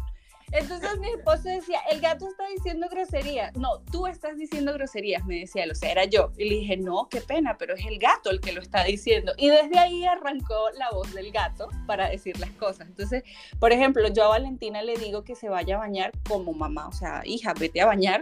[0.55, 3.57] Entonces mi esposo decía, el gato está diciendo groserías.
[3.57, 6.31] No, tú estás diciendo groserías, me decía él, o sea, era yo.
[6.39, 9.33] Y le dije, no, qué pena, pero es el gato el que lo está diciendo.
[9.37, 12.87] Y desde ahí arrancó la voz del gato para decir las cosas.
[12.87, 13.25] Entonces,
[13.59, 16.93] por ejemplo, yo a Valentina le digo que se vaya a bañar como mamá, o
[16.93, 18.21] sea, hija, vete a bañar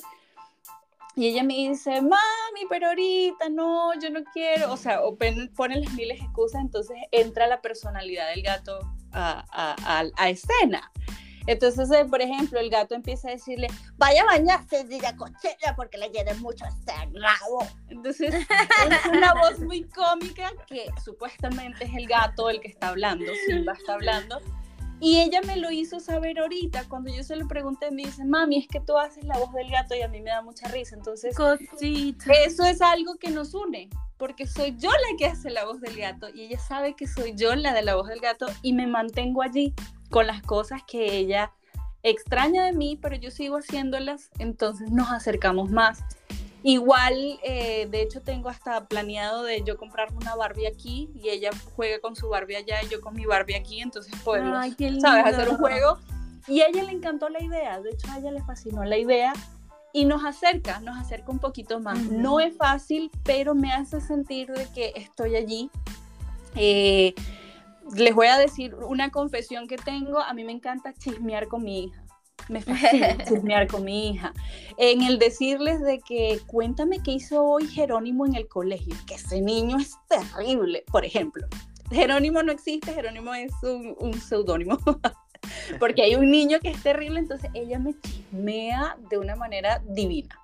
[1.14, 4.72] y ella me dice, mami, pero ahorita no, yo no quiero.
[4.72, 8.80] O sea, o pone las miles excusas, entonces entra la personalidad del gato
[9.12, 10.90] a, a, a, escena.
[11.46, 15.98] Entonces, eh, por ejemplo, el gato empieza a decirle, vaya a bañarse, diga cochera, porque
[15.98, 17.66] le llena mucho este rabo.
[17.88, 23.26] Entonces, es una voz muy cómica que supuestamente es el gato el que está hablando,
[23.46, 24.40] Simba está hablando,
[25.04, 28.58] y ella me lo hizo saber ahorita, cuando yo se lo pregunté, me dice, mami,
[28.58, 30.94] es que tú haces la voz del gato y a mí me da mucha risa.
[30.94, 35.80] Entonces, eso es algo que nos une, porque soy yo la que hace la voz
[35.80, 38.74] del gato y ella sabe que soy yo la de la voz del gato y
[38.74, 39.74] me mantengo allí
[40.08, 41.50] con las cosas que ella
[42.04, 46.04] extraña de mí, pero yo sigo haciéndolas, entonces nos acercamos más.
[46.64, 51.50] Igual, eh, de hecho, tengo hasta planeado de yo comprarme una Barbie aquí y ella
[51.74, 54.52] juega con su Barbie allá y yo con mi Barbie aquí, entonces podemos,
[55.00, 55.34] ¿sabes?
[55.34, 55.98] Hacer un juego.
[56.46, 59.32] Y a ella le encantó la idea, de hecho a ella le fascinó la idea
[59.92, 61.98] y nos acerca, nos acerca un poquito más.
[61.98, 65.70] No es fácil, pero me hace sentir de que estoy allí.
[66.54, 67.14] Eh,
[67.94, 71.84] les voy a decir una confesión que tengo, a mí me encanta chismear con mi
[71.84, 72.01] hija
[72.48, 74.32] me fascina chismear con mi hija.
[74.78, 79.40] En el decirles de que cuéntame qué hizo hoy Jerónimo en el colegio, que ese
[79.40, 81.46] niño es terrible, por ejemplo.
[81.90, 84.78] Jerónimo no existe, Jerónimo es un, un seudónimo.
[85.80, 90.38] Porque hay un niño que es terrible, entonces ella me chismea de una manera divina.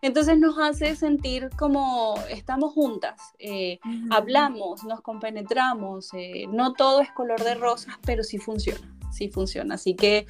[0.00, 3.78] Entonces nos hace sentir como estamos juntas, eh,
[4.10, 8.80] hablamos, nos compenetramos, eh, no todo es color de rosas, pero sí funciona
[9.12, 9.76] sí funciona.
[9.76, 10.26] Así que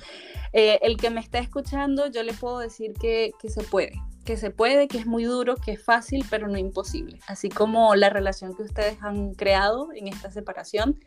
[0.52, 3.92] eh, el que me está escuchando, yo le puedo decir que, que se puede,
[4.24, 7.18] que se puede, que es muy duro, que es fácil, pero no imposible.
[7.26, 11.00] Así como la relación que ustedes han creado en esta separación.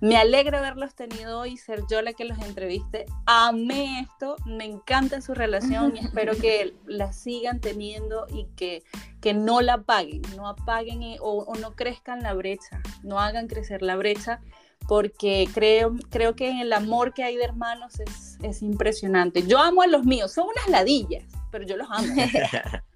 [0.00, 3.06] Me alegra haberlos tenido y ser yo la que los entreviste.
[3.26, 8.82] Amé esto, me encanta su relación y espero que la sigan teniendo y que,
[9.20, 13.82] que no la apaguen, no apaguen o, o no crezcan la brecha, no hagan crecer
[13.82, 14.40] la brecha
[14.88, 19.46] porque creo, creo que el amor que hay de hermanos es, es impresionante.
[19.46, 22.06] Yo amo a los míos, son unas ladillas, pero yo los amo.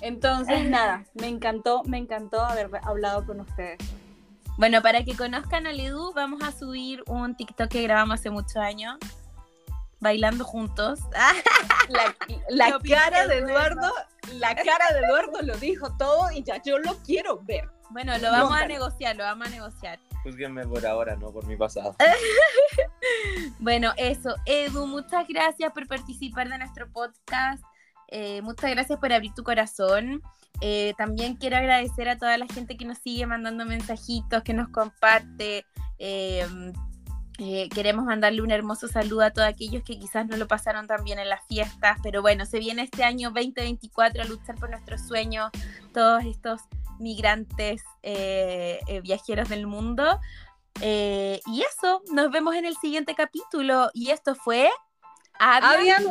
[0.00, 3.78] Entonces, nada, me encantó, me encantó haber hablado con ustedes.
[4.56, 8.56] Bueno, para que conozcan a Lidu, vamos a subir un TikTok que grabamos hace muchos
[8.56, 8.96] años,
[10.00, 11.00] bailando juntos.
[11.88, 12.14] La,
[12.48, 13.92] la cara de Eduardo,
[14.34, 17.68] la cara de Eduardo lo dijo todo y ya yo lo quiero ver.
[17.90, 19.98] Bueno, lo vamos a negociar, lo vamos a negociar.
[20.22, 21.96] Júzguenme por ahora, no por mi pasado.
[23.58, 24.34] bueno, eso.
[24.44, 27.62] Edu, muchas gracias por participar de nuestro podcast.
[28.08, 30.20] Eh, muchas gracias por abrir tu corazón.
[30.60, 34.68] Eh, también quiero agradecer a toda la gente que nos sigue mandando mensajitos, que nos
[34.68, 35.64] comparte.
[35.98, 36.72] Em,
[37.42, 41.02] eh, queremos mandarle un hermoso saludo a todos aquellos que quizás no lo pasaron tan
[41.04, 45.00] bien en las fiestas, pero bueno, se viene este año 2024 a luchar por nuestros
[45.00, 45.50] sueños,
[45.94, 46.60] todos estos
[46.98, 47.82] migrantes
[49.02, 50.20] viajeros del mundo.
[50.82, 53.90] y eso, nos vemos en el siguiente capítulo.
[53.94, 54.68] Y esto fue...
[55.38, 56.02] ¡Adiós!